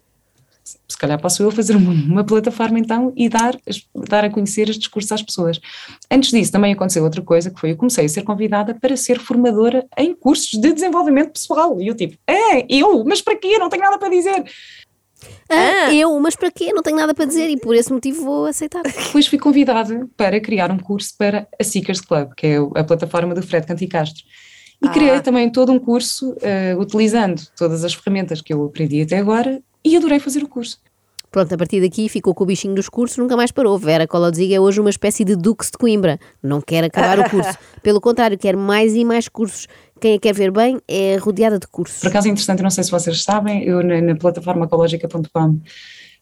se 0.87 0.97
calhar 0.97 1.19
posso 1.19 1.41
eu 1.41 1.51
fazer 1.51 1.75
uma, 1.75 1.91
uma 1.91 2.23
plataforma 2.23 2.79
então 2.79 3.13
e 3.15 3.29
dar, 3.29 3.57
dar 4.07 4.25
a 4.25 4.29
conhecer 4.29 4.69
estes 4.69 4.87
cursos 4.87 5.11
às 5.11 5.21
pessoas. 5.21 5.59
Antes 6.11 6.31
disso, 6.31 6.51
também 6.51 6.73
aconteceu 6.73 7.03
outra 7.03 7.21
coisa 7.21 7.49
que 7.49 7.59
foi: 7.59 7.71
eu 7.71 7.77
comecei 7.77 8.05
a 8.05 8.09
ser 8.09 8.23
convidada 8.23 8.73
para 8.73 8.95
ser 8.97 9.19
formadora 9.19 9.87
em 9.97 10.13
cursos 10.13 10.59
de 10.59 10.73
desenvolvimento 10.73 11.33
pessoal. 11.33 11.79
E 11.81 11.87
eu, 11.87 11.95
tipo, 11.95 12.17
é, 12.27 12.65
eu, 12.69 13.03
mas 13.05 13.21
para 13.21 13.35
quê? 13.35 13.57
Não 13.57 13.69
tenho 13.69 13.83
nada 13.83 13.97
para 13.97 14.09
dizer. 14.09 14.43
Ah, 15.49 15.93
eu, 15.93 16.17
mas 16.19 16.35
para 16.35 16.51
quê? 16.51 16.71
Não 16.71 16.81
tenho 16.81 16.95
nada 16.95 17.13
para 17.13 17.25
dizer 17.25 17.49
e 17.49 17.57
por 17.57 17.75
esse 17.75 17.91
motivo 17.91 18.23
vou 18.23 18.45
aceitar. 18.45 18.83
Depois 19.05 19.27
fui 19.27 19.37
convidada 19.37 20.07
para 20.15 20.39
criar 20.39 20.71
um 20.71 20.77
curso 20.77 21.13
para 21.17 21.47
a 21.59 21.63
Seekers 21.63 22.01
Club, 22.01 22.31
que 22.35 22.47
é 22.47 22.57
a 22.75 22.83
plataforma 22.83 23.33
do 23.33 23.41
Fred 23.41 23.67
Canticastro. 23.67 24.23
E 24.81 24.87
criei 24.89 25.19
também 25.19 25.51
todo 25.51 25.73
um 25.73 25.79
curso 25.79 26.37
eh, 26.41 26.73
utilizando 26.77 27.41
todas 27.57 27.83
as 27.83 27.93
ferramentas 27.93 28.41
que 28.41 28.53
eu 28.53 28.63
aprendi 28.63 29.01
até 29.01 29.17
agora 29.17 29.61
e 29.83 29.95
adorei 29.95 30.19
fazer 30.19 30.43
o 30.43 30.47
curso. 30.47 30.79
Pronto, 31.31 31.53
a 31.53 31.57
partir 31.57 31.79
daqui 31.79 32.09
ficou 32.09 32.33
com 32.33 32.43
o 32.43 32.47
bichinho 32.47 32.73
dos 32.73 32.89
cursos, 32.89 33.17
nunca 33.17 33.37
mais 33.37 33.51
parou. 33.51 33.77
Vera 33.77 34.07
Colodziga 34.07 34.55
é 34.55 34.59
hoje 34.59 34.79
uma 34.79 34.89
espécie 34.89 35.23
de 35.23 35.35
Dux 35.35 35.69
de 35.69 35.77
Coimbra. 35.77 36.19
Não 36.41 36.59
quer 36.59 36.83
acabar 36.83 37.19
o 37.19 37.29
curso. 37.29 37.55
Pelo 37.83 38.01
contrário, 38.01 38.37
quer 38.37 38.55
mais 38.55 38.95
e 38.95 39.05
mais 39.05 39.27
cursos. 39.27 39.67
Quem 40.01 40.15
a 40.15 40.19
quer 40.19 40.33
ver 40.33 40.51
bem 40.51 40.79
é 40.87 41.17
rodeada 41.17 41.59
de 41.59 41.67
cursos. 41.67 41.99
Por 41.99 42.07
acaso 42.07 42.27
é 42.27 42.31
interessante, 42.31 42.63
não 42.63 42.69
sei 42.71 42.83
se 42.83 42.89
vocês 42.89 43.21
sabem, 43.23 43.63
eu 43.63 43.83
na, 43.83 44.01
na 44.01 44.15
plataforma 44.15 44.65
ecológica.com 44.65 45.59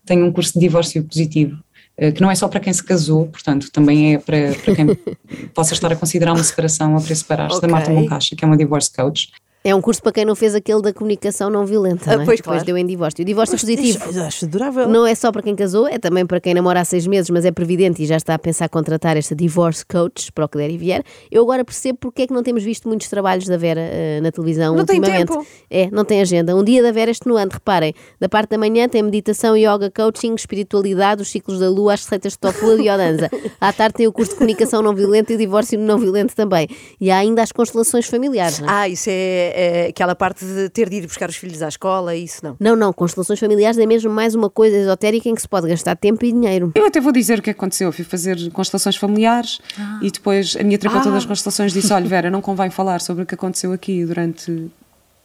tenho 0.05 0.25
um 0.25 0.31
curso 0.31 0.53
de 0.53 0.59
divórcio 0.59 1.03
positivo, 1.03 1.57
eh, 1.97 2.11
que 2.11 2.21
não 2.21 2.31
é 2.31 2.35
só 2.35 2.47
para 2.47 2.59
quem 2.59 2.73
se 2.73 2.83
casou, 2.83 3.27
portanto, 3.27 3.69
também 3.71 4.15
é 4.15 4.17
para, 4.17 4.53
para 4.63 4.75
quem 4.75 4.87
possa 5.53 5.73
estar 5.73 5.91
a 5.91 5.95
considerar 5.95 6.33
uma 6.33 6.43
separação 6.43 6.95
ou 6.95 7.01
para 7.01 7.13
separar-se, 7.15 7.61
da 7.61 7.67
Ok. 7.67 7.71
Marta 7.71 7.91
Moncacha, 7.91 8.35
que 8.35 8.43
é 8.43 8.47
uma 8.47 8.57
divorce 8.57 8.91
coach. 8.91 9.31
É 9.67 9.75
um 9.75 9.81
curso 9.81 10.01
para 10.01 10.11
quem 10.13 10.23
não 10.25 10.35
fez 10.35 10.55
aquele 10.55 10.81
da 10.81 10.93
comunicação 10.93 11.49
não 11.49 11.65
violenta, 11.65 12.09
Ah, 12.11 12.15
não 12.15 12.21
é? 12.21 12.25
pois, 12.25 12.37
Depois 12.39 12.41
claro. 12.55 12.65
deu 12.65 12.77
em 12.77 12.85
divórcio. 12.85 13.21
O 13.21 13.25
divórcio 13.25 13.57
positivo 13.57 14.09
Isso, 14.09 14.19
acho 14.21 14.45
adorável. 14.45 14.87
não 14.87 15.05
é 15.05 15.13
só 15.13 15.31
para 15.31 15.41
quem 15.41 15.55
casou, 15.55 15.87
é 15.87 15.97
também 15.99 16.25
para 16.25 16.39
quem 16.39 16.53
namora 16.53 16.79
há 16.79 16.85
seis 16.85 17.05
meses, 17.05 17.29
mas 17.29 17.43
é 17.43 17.51
previdente 17.51 18.01
e 18.01 18.05
já 18.05 18.15
está 18.15 18.33
a 18.35 18.39
pensar 18.39 18.69
contratar 18.69 19.17
esta 19.17 19.35
divorce 19.35 19.85
coach 19.85 20.31
para 20.31 20.45
o 20.45 20.47
que 20.47 20.57
der 20.57 20.69
e 20.71 20.77
vier. 20.77 21.03
Eu 21.29 21.43
agora 21.43 21.65
percebo 21.65 21.97
porque 21.99 22.21
é 22.21 22.27
que 22.27 22.33
não 22.33 22.43
temos 22.43 22.63
visto 22.63 22.87
muitos 22.87 23.09
trabalhos 23.09 23.45
da 23.45 23.57
Vera 23.57 23.81
eh, 23.81 24.19
na 24.21 24.31
televisão 24.31 24.73
Não 24.75 24.85
tem 24.85 24.99
ultimamente. 24.99 25.27
tempo. 25.33 25.45
É, 25.69 25.89
não 25.91 26.05
tem 26.05 26.21
agenda. 26.21 26.55
Um 26.55 26.63
dia 26.63 26.81
da 26.81 26.91
Vera 26.93 27.11
este 27.11 27.27
no 27.27 27.35
ano, 27.35 27.51
reparem. 27.53 27.93
Da 28.19 28.29
parte 28.29 28.51
da 28.51 28.57
manhã 28.57 28.87
tem 28.87 29.03
meditação, 29.03 29.57
yoga, 29.57 29.91
coaching, 29.93 30.33
espiritualidade, 30.35 31.21
os 31.21 31.29
ciclos 31.29 31.59
da 31.59 31.69
lua, 31.69 31.93
as 31.93 32.03
receitas 32.03 32.33
de 32.33 32.39
tofu 32.39 32.71
e 32.73 32.83
biodanza. 32.83 33.29
À 33.59 33.73
tarde 33.73 33.95
tem 33.95 34.07
o 34.07 34.13
curso 34.13 34.31
de 34.31 34.37
comunicação 34.37 34.81
não 34.81 34.93
violenta 34.95 35.33
e 35.33 35.35
o 35.35 35.37
divórcio 35.39 35.77
não 35.77 35.97
violento 35.97 36.33
também. 36.35 36.67
E 37.01 37.11
há 37.11 37.17
ainda 37.17 37.41
as 37.43 37.51
constelações 37.51 38.05
familiares, 38.07 38.59
não 38.59 38.69
é? 38.69 38.71
Ah, 38.71 38.87
isso 38.89 39.09
é, 39.09 39.53
é 39.59 39.87
aquela 39.87 40.13
parte 40.15 40.45
de 40.45 40.69
ter 40.69 40.87
de 40.89 40.97
ir 40.97 41.07
buscar 41.07 41.29
os 41.29 41.35
filhos 41.35 41.61
à 41.61 41.67
escola, 41.67 42.15
isso 42.15 42.41
não. 42.43 42.55
Não, 42.59 42.75
não, 42.75 42.93
constelações 42.93 43.39
familiares 43.39 43.77
é 43.79 43.85
mesmo 43.85 44.11
mais 44.11 44.35
uma 44.35 44.49
coisa 44.49 44.77
esotérica 44.77 45.27
em 45.29 45.33
que 45.35 45.41
se 45.41 45.47
pode 45.47 45.67
gastar 45.67 45.95
tempo 45.95 46.23
e 46.25 46.31
dinheiro. 46.31 46.71
Eu 46.75 46.85
até 46.85 46.99
vou 47.01 47.11
dizer 47.11 47.39
o 47.39 47.41
que 47.41 47.49
aconteceu. 47.49 47.87
Eu 47.87 47.91
fui 47.91 48.05
fazer 48.05 48.37
constelações 48.51 48.95
familiares 48.95 49.59
e 50.01 50.11
depois 50.11 50.55
a 50.59 50.63
minha 50.63 50.77
terapeuta 50.77 51.09
das 51.11 51.25
constelações 51.25 51.73
disse: 51.73 51.91
Olha, 51.91 52.05
Vera, 52.07 52.29
não 52.29 52.41
convém 52.41 52.69
falar 52.69 53.01
sobre 53.01 53.23
o 53.23 53.25
que 53.25 53.33
aconteceu 53.35 53.71
aqui 53.73 54.05
durante 54.05 54.69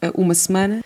eh, 0.01 0.11
uma 0.15 0.35
semana. 0.35 0.83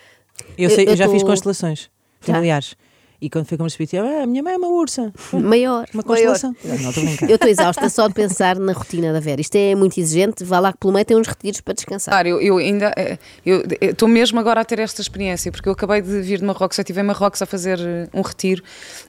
Eu, 0.57 0.69
sei, 0.69 0.85
Eu- 0.85 0.91
eu, 0.91 0.95
já 0.97 1.05
eu 1.05 1.11
fiz 1.11 1.21
tô- 1.21 1.27
constelações 1.29 1.89
familiares. 2.19 2.75
E 3.19 3.29
quando 3.31 3.45
foi 3.47 3.57
se 3.69 3.77
disse, 3.79 3.97
ah, 3.97 4.23
a 4.23 4.27
minha 4.27 4.43
mãe 4.43 4.53
é 4.53 4.57
uma 4.57 4.67
ursa. 4.67 5.11
Maior. 5.33 5.87
Uma 5.93 6.03
constelação. 6.03 6.55
Não, 6.63 6.75
estou 6.89 7.03
brincar. 7.03 7.25
Eu 7.29 7.35
estou 7.35 7.49
exausta 7.49 7.89
só 7.89 8.07
de 8.07 8.13
pensar 8.13 8.59
na 8.59 8.73
rotina 8.73 9.11
da 9.11 9.19
Vera. 9.19 9.41
Isto 9.41 9.55
é 9.55 9.73
muito 9.73 9.99
exigente. 9.99 10.43
Vá 10.43 10.59
lá 10.59 10.71
que 10.71 10.77
pelo 10.77 10.93
meio 10.93 11.03
tem 11.05 11.17
uns 11.17 11.27
retiros 11.27 11.61
para 11.61 11.73
descansar. 11.73 12.11
Claro, 12.13 12.27
eu, 12.27 12.39
eu 12.41 12.57
ainda 12.57 12.93
eh, 12.95 13.17
eu 13.45 13.63
eu 13.81 13.91
estou 13.91 14.07
mesmo 14.07 14.39
agora 14.39 14.61
a 14.61 14.65
ter 14.65 14.77
esta 14.79 15.01
experiência, 15.01 15.51
porque 15.51 15.67
eu 15.67 15.73
acabei 15.73 16.01
de 16.01 16.21
vir 16.21 16.39
de 16.39 16.45
Marrocos, 16.45 16.77
eu 16.77 16.83
estive 16.83 16.99
em 17.01 17.03
Marrocos 17.03 17.41
a 17.41 17.45
fazer 17.47 17.79
eh, 17.79 18.07
um 18.13 18.21
retiro 18.21 18.61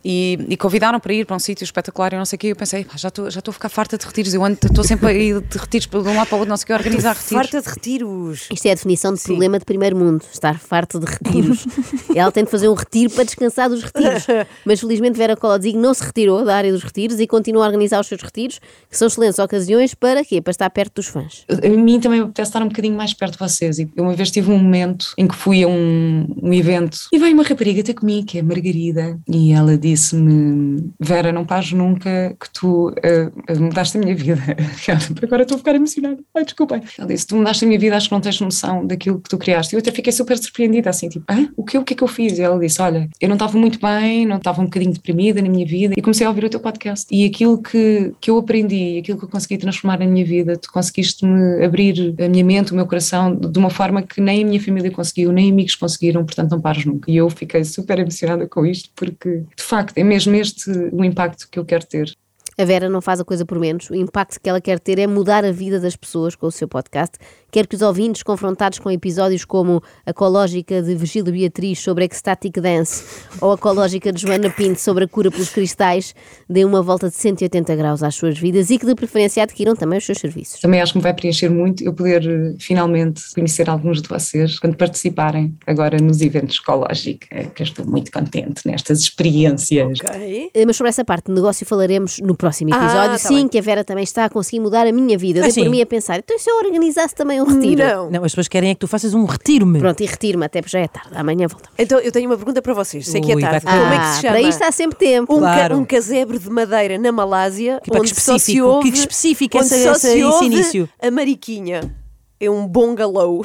e, 0.05 0.38
e 0.49 0.57
convidaram 0.57 0.99
para 0.99 1.12
ir 1.12 1.27
para 1.27 1.37
um 1.37 1.38
sítio 1.38 1.65
espetacular 1.65 2.15
e 2.15 2.17
não 2.17 2.25
sei 2.25 2.37
o 2.37 2.41
quê. 2.41 2.47
Eu 2.49 2.57
pensei, 2.57 2.85
"Pá, 2.85 2.97
já 2.97 3.09
estou 3.09 3.31
já 3.31 3.41
estou 3.41 3.50
a 3.50 3.55
ficar 3.55 3.69
farta 3.69 3.99
de 3.99 4.07
retiros, 4.07 4.33
eu 4.33 4.43
ando- 4.43 4.59
estou 4.65 4.85
sempre 4.85 5.07
a 5.09 5.12
ir 5.12 5.41
de 5.43 5.59
retiros 5.59 5.87
de 5.87 5.97
um 5.97 6.17
lado 6.17 6.29
para 6.29 6.37
o 6.37 6.38
outro, 6.38 6.49
não 6.49 6.57
sei 6.57 6.65
o 6.65 6.67
que, 6.67 6.73
a 6.73 6.77
organizar 6.77 7.15
retiros. 7.15 7.31
Farta 7.50 7.61
de 7.61 7.69
retiros. 7.69 8.49
Isto 8.50 8.67
é 8.67 8.71
a 8.71 8.75
definição 8.75 9.12
de 9.12 9.21
problema 9.23 9.59
de 9.59 9.65
primeiro 9.67 9.97
mundo. 9.97 10.25
Estar 10.33 10.59
farto 10.59 10.99
de 10.99 11.05
retiros. 11.07 11.67
Ela 12.17 12.33
tem 12.33 12.45
de 12.45 12.50
fazer 12.50 12.69
um 12.71 12.75
retiro 12.75 13.11
para 13.11 13.25
descansar 13.25 13.69
dos 13.69 13.83
retiros. 13.83 13.98
Retiros. 13.99 14.47
Mas 14.64 14.81
felizmente 14.81 15.19
Vera 15.19 15.37
Colodzi 15.37 15.73
não 15.73 15.93
se 15.95 16.05
retirou 16.05 16.45
da 16.45 16.57
área 16.57 16.73
dos 16.73 16.83
retiros 16.83 17.21
e 17.21 17.26
continua 17.26 17.64
a 17.64 17.67
organizar 17.67 18.00
os 18.00 18.07
seus 18.07 18.23
retiros, 18.23 18.61
que 18.90 18.97
são 18.97 19.09
excelentes 19.09 19.38
ocasiões 19.38 19.95
para 19.95 20.25
quê? 20.25 20.40
Para 20.40 20.50
estar 20.50 20.71
perto 20.71 20.97
dos 20.97 21.07
fãs. 21.07 21.45
A 21.49 21.69
mim 21.69 22.00
também 22.00 22.21
me 22.21 22.26
apetece 22.26 22.49
estar 22.50 22.62
um 22.62 22.69
bocadinho 22.69 22.97
mais 22.97 23.14
perto 23.14 23.33
de 23.33 23.38
vocês. 23.38 23.78
E 23.78 23.88
eu 23.97 24.05
uma 24.05 24.14
vez 24.14 24.31
tive 24.31 24.50
um 24.50 24.59
momento 24.59 25.12
em 25.17 25.26
que 25.26 25.35
fui 25.35 25.62
a 25.62 25.69
um, 25.69 26.26
um 26.43 26.52
evento 26.52 26.99
e 27.12 27.19
veio 27.19 27.35
uma 27.35 27.43
rapariga 27.43 27.83
ter 27.83 27.95
comigo, 27.95 28.26
que 28.26 28.38
é 28.38 28.40
a 28.40 28.45
Margarida, 28.45 29.19
e 29.28 29.52
ela 29.52 29.76
disse-me: 29.76 30.90
Vera, 31.00 31.33
não 31.33 31.45
pares 31.45 31.73
nunca 31.73 32.37
que 32.40 32.50
tu 32.52 32.88
uh, 32.88 33.61
mudaste 33.61 33.97
a 33.97 34.00
minha 34.00 34.14
vida. 34.14 34.38
Agora 35.23 35.43
estou 35.43 35.57
a 35.57 35.59
ficar 35.59 35.75
emocionada. 35.75 36.19
Ai, 36.35 36.45
desculpem. 36.45 36.83
Ela 36.99 37.09
disse: 37.09 37.26
Tu 37.26 37.37
mudaste 37.37 37.64
a 37.64 37.69
minha 37.69 37.78
vida, 37.78 37.97
acho 37.97 38.09
que 38.09 38.14
não 38.14 38.21
tens 38.21 38.40
noção 38.40 38.87
daquilo 38.87 39.21
que 39.21 39.28
tu 39.28 39.38
criaste. 39.38 39.75
E 39.75 39.76
eu 39.76 39.81
até 39.81 39.90
fiquei 39.90 40.12
super 40.12 40.38
surpreendida, 40.38 40.90
assim, 40.90 41.09
tipo, 41.09 41.25
ah, 41.28 41.49
o 41.57 41.64
que, 41.64 41.78
o 41.78 41.85
que 41.85 41.95
é 41.95 41.97
que 41.97 42.02
eu 42.02 42.09
fiz? 42.09 42.38
E 42.38 42.43
ela 42.43 42.59
disse: 42.59 42.81
Olha, 42.81 43.09
eu 43.21 43.28
não 43.28 43.37
estava 43.37 43.57
muito 43.59 43.78
bem, 43.81 43.88
não 44.26 44.37
estava 44.37 44.61
um 44.61 44.64
bocadinho 44.64 44.92
deprimida 44.92 45.40
na 45.42 45.49
minha 45.49 45.66
vida, 45.66 45.95
e 45.97 46.02
comecei 46.02 46.26
a 46.26 46.30
ouvir 46.30 46.45
o 46.45 46.50
teu 46.50 46.61
podcast. 46.61 47.07
E 47.11 47.25
aquilo 47.25 47.61
que, 47.61 48.12
que 48.21 48.30
eu 48.30 48.38
aprendi, 48.38 48.99
aquilo 48.99 49.18
que 49.18 49.25
eu 49.25 49.28
consegui 49.28 49.59
transformar 49.59 49.99
na 49.99 50.07
minha 50.07 50.25
vida, 50.25 50.57
tu 50.57 50.71
conseguiste-me 50.73 51.64
abrir 51.64 52.14
a 52.21 52.28
minha 52.28 52.45
mente, 52.45 52.73
o 52.73 52.75
meu 52.75 52.87
coração, 52.87 53.35
de 53.35 53.59
uma 53.59 53.71
forma 53.71 54.02
que 54.02 54.21
nem 54.21 54.42
a 54.42 54.47
minha 54.47 54.61
família 54.61 54.90
conseguiu, 54.90 55.33
nem 55.33 55.50
amigos 55.50 55.75
conseguiram, 55.75 56.25
portanto 56.25 56.50
não 56.50 56.61
pares 56.61 56.85
nunca. 56.85 57.11
E 57.11 57.16
eu 57.16 57.28
fiquei 57.30 57.64
super 57.64 57.99
emocionada 57.99 58.47
com 58.47 58.64
isto, 58.64 58.90
porque 58.95 59.42
de 59.57 59.62
facto 59.62 59.97
é 59.97 60.04
mesmo 60.04 60.35
este 60.35 60.71
o 60.92 61.04
impacto 61.04 61.49
que 61.50 61.59
eu 61.59 61.64
quero 61.64 61.87
ter. 61.87 62.12
A 62.61 62.65
Vera 62.65 62.88
não 62.88 63.00
faz 63.00 63.21
a 63.21 63.25
coisa 63.25 63.47
por 63.47 63.57
menos. 63.57 63.88
O 63.88 63.95
impacto 63.95 64.41
que 64.41 64.50
ela 64.50 64.61
quer 64.61 64.81
ter 64.81 64.99
é 64.99 65.07
mudar 65.07 65.45
a 65.45 65.53
vida 65.53 65.79
das 65.79 65.95
pessoas 65.95 66.35
com 66.35 66.49
o 66.49 66.50
seu 66.50 66.67
podcast. 66.67 67.17
Quer 67.53 67.69
que 67.69 67.77
os 67.77 67.83
ouvintes, 67.83 68.25
confrontados 68.25 68.81
com 68.81 68.91
episódios 68.91 69.45
como 69.45 69.81
a 70.05 70.12
cológica 70.12 70.83
de 70.83 70.93
Virgílio 70.97 71.33
Beatriz 71.33 71.79
sobre 71.79 72.05
ecstatic 72.05 72.61
dance 72.61 73.05
ou 73.41 73.53
a 73.53 73.57
cológica 73.57 74.12
de 74.12 74.21
Joana 74.21 74.50
Pinto 74.50 74.81
sobre 74.81 75.05
a 75.05 75.09
cura 75.09 75.31
pelos 75.31 75.50
cristais, 75.50 76.17
deem 76.50 76.65
uma 76.65 76.83
volta 76.83 77.09
de 77.09 77.15
180 77.15 77.77
graus 77.77 78.03
às 78.03 78.17
suas 78.17 78.37
vidas 78.37 78.71
e 78.71 78.79
que 78.79 78.85
de 78.85 78.95
preferência 78.97 79.41
adquiram 79.41 79.77
também 79.77 79.99
os 79.99 80.05
seus 80.05 80.19
serviços. 80.19 80.61
Também 80.61 80.81
acho 80.81 80.93
que 80.93 80.99
me 80.99 81.03
vai 81.03 81.15
preencher 81.15 81.49
muito 81.49 81.85
eu 81.85 81.95
poder 81.95 82.29
eh, 82.29 82.57
finalmente 82.59 83.23
conhecer 83.35 83.71
alguns 83.71 84.03
de 84.03 84.09
vocês 84.09 84.59
quando 84.59 84.77
participarem 84.77 85.57
agora 85.65 85.97
nos 85.99 86.21
eventos 86.21 86.59
ecológicos, 86.61 87.29
é 87.31 87.45
que 87.45 87.62
eu 87.62 87.65
estou 87.65 87.87
muito 87.87 88.11
contente 88.11 88.67
nestas 88.67 88.99
experiências. 88.99 90.00
Ok. 90.00 90.50
Eh, 90.53 90.67
Mas 90.67 90.77
sobre 90.77 90.88
essa 90.88 91.05
parte 91.05 91.27
de 91.27 91.33
negócio 91.35 91.65
falaremos 91.65 92.19
no 92.19 92.35
próximo 92.35 92.48
Ah, 92.50 92.76
episódio. 92.85 93.11
tá 93.12 93.19
Sim, 93.19 93.35
bem. 93.37 93.49
que 93.49 93.59
a 93.59 93.62
Vera 93.62 93.85
também 93.85 94.05
está 94.05 94.25
a 94.25 94.28
conseguir 94.31 94.61
mudar 94.61 94.87
a 94.87 94.93
minha 94.93 95.17
vida. 95.19 95.40
Eu 95.40 95.45
Ah, 95.45 95.49
dei 95.49 95.64
por 95.64 95.71
mim 95.71 95.81
a 95.83 95.87
pensar, 95.87 96.19
então 96.19 96.38
se 96.38 96.50
eu 96.50 96.57
organizasse 96.59 97.14
também 97.14 97.40
um 97.40 97.45
retiro? 97.45 97.83
Não. 97.85 98.11
Não, 98.11 98.25
as 98.25 98.33
pessoas 98.33 98.49
querem 98.49 98.71
é 98.71 98.75
que 98.75 98.81
tu 98.81 98.87
faças 98.88 99.14
um 99.14 99.25
retiro-me. 99.25 99.78
Pronto, 99.78 100.00
e 100.02 100.07
retiro-me 100.07 100.45
até 100.47 100.61
porque 100.61 100.73
já 100.76 100.81
é 100.81 100.88
tarde. 100.88 101.11
Amanhã 101.14 101.47
voltamos. 101.49 101.75
Então 101.78 101.99
eu 102.00 102.11
tenho 102.12 102.28
uma 102.31 102.37
pergunta 102.37 102.61
para 102.62 102.75
vocês. 102.75 103.07
Sei 103.09 103.21
que 103.21 103.33
é 103.33 103.35
Ui, 103.35 103.40
tarde. 103.43 103.64
vai- 103.64 103.78
Como 103.78 103.93
é 103.93 103.97
que 103.97 104.02
Ah, 104.05 104.12
se 104.14 104.21
chama? 104.23 104.33
Para 104.35 104.43
isto 104.43 104.62
há 104.62 104.73
sempre 104.73 104.99
tempo. 104.99 105.35
um, 105.37 105.40
ca- 105.40 105.55
Claro. 105.55 105.76
um 105.76 105.85
casebre 105.85 106.38
de 106.38 106.50
madeira 106.50 106.99
na 106.99 107.12
Malásia, 107.12 107.81
Que- 107.83 107.90
pá, 107.90 107.97
que 107.97 108.00
onde 108.02 108.09
só 108.11 108.14
se 108.14 108.31
específico, 108.37 108.67
ouve, 108.67 108.90
que 108.93 108.99
específico 108.99 109.59
onde 109.59 109.67
essa- 109.67 109.83
só 109.85 109.90
essa- 109.93 110.09
se 110.09 110.21
esse 110.21 110.45
início. 110.45 110.88
a 111.02 111.11
mariquinha. 111.11 111.95
É 112.40 112.49
um 112.50 112.67
bungalow. 112.67 113.43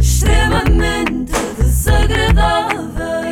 extremamente 0.00 1.32
desagradável. 1.58 3.31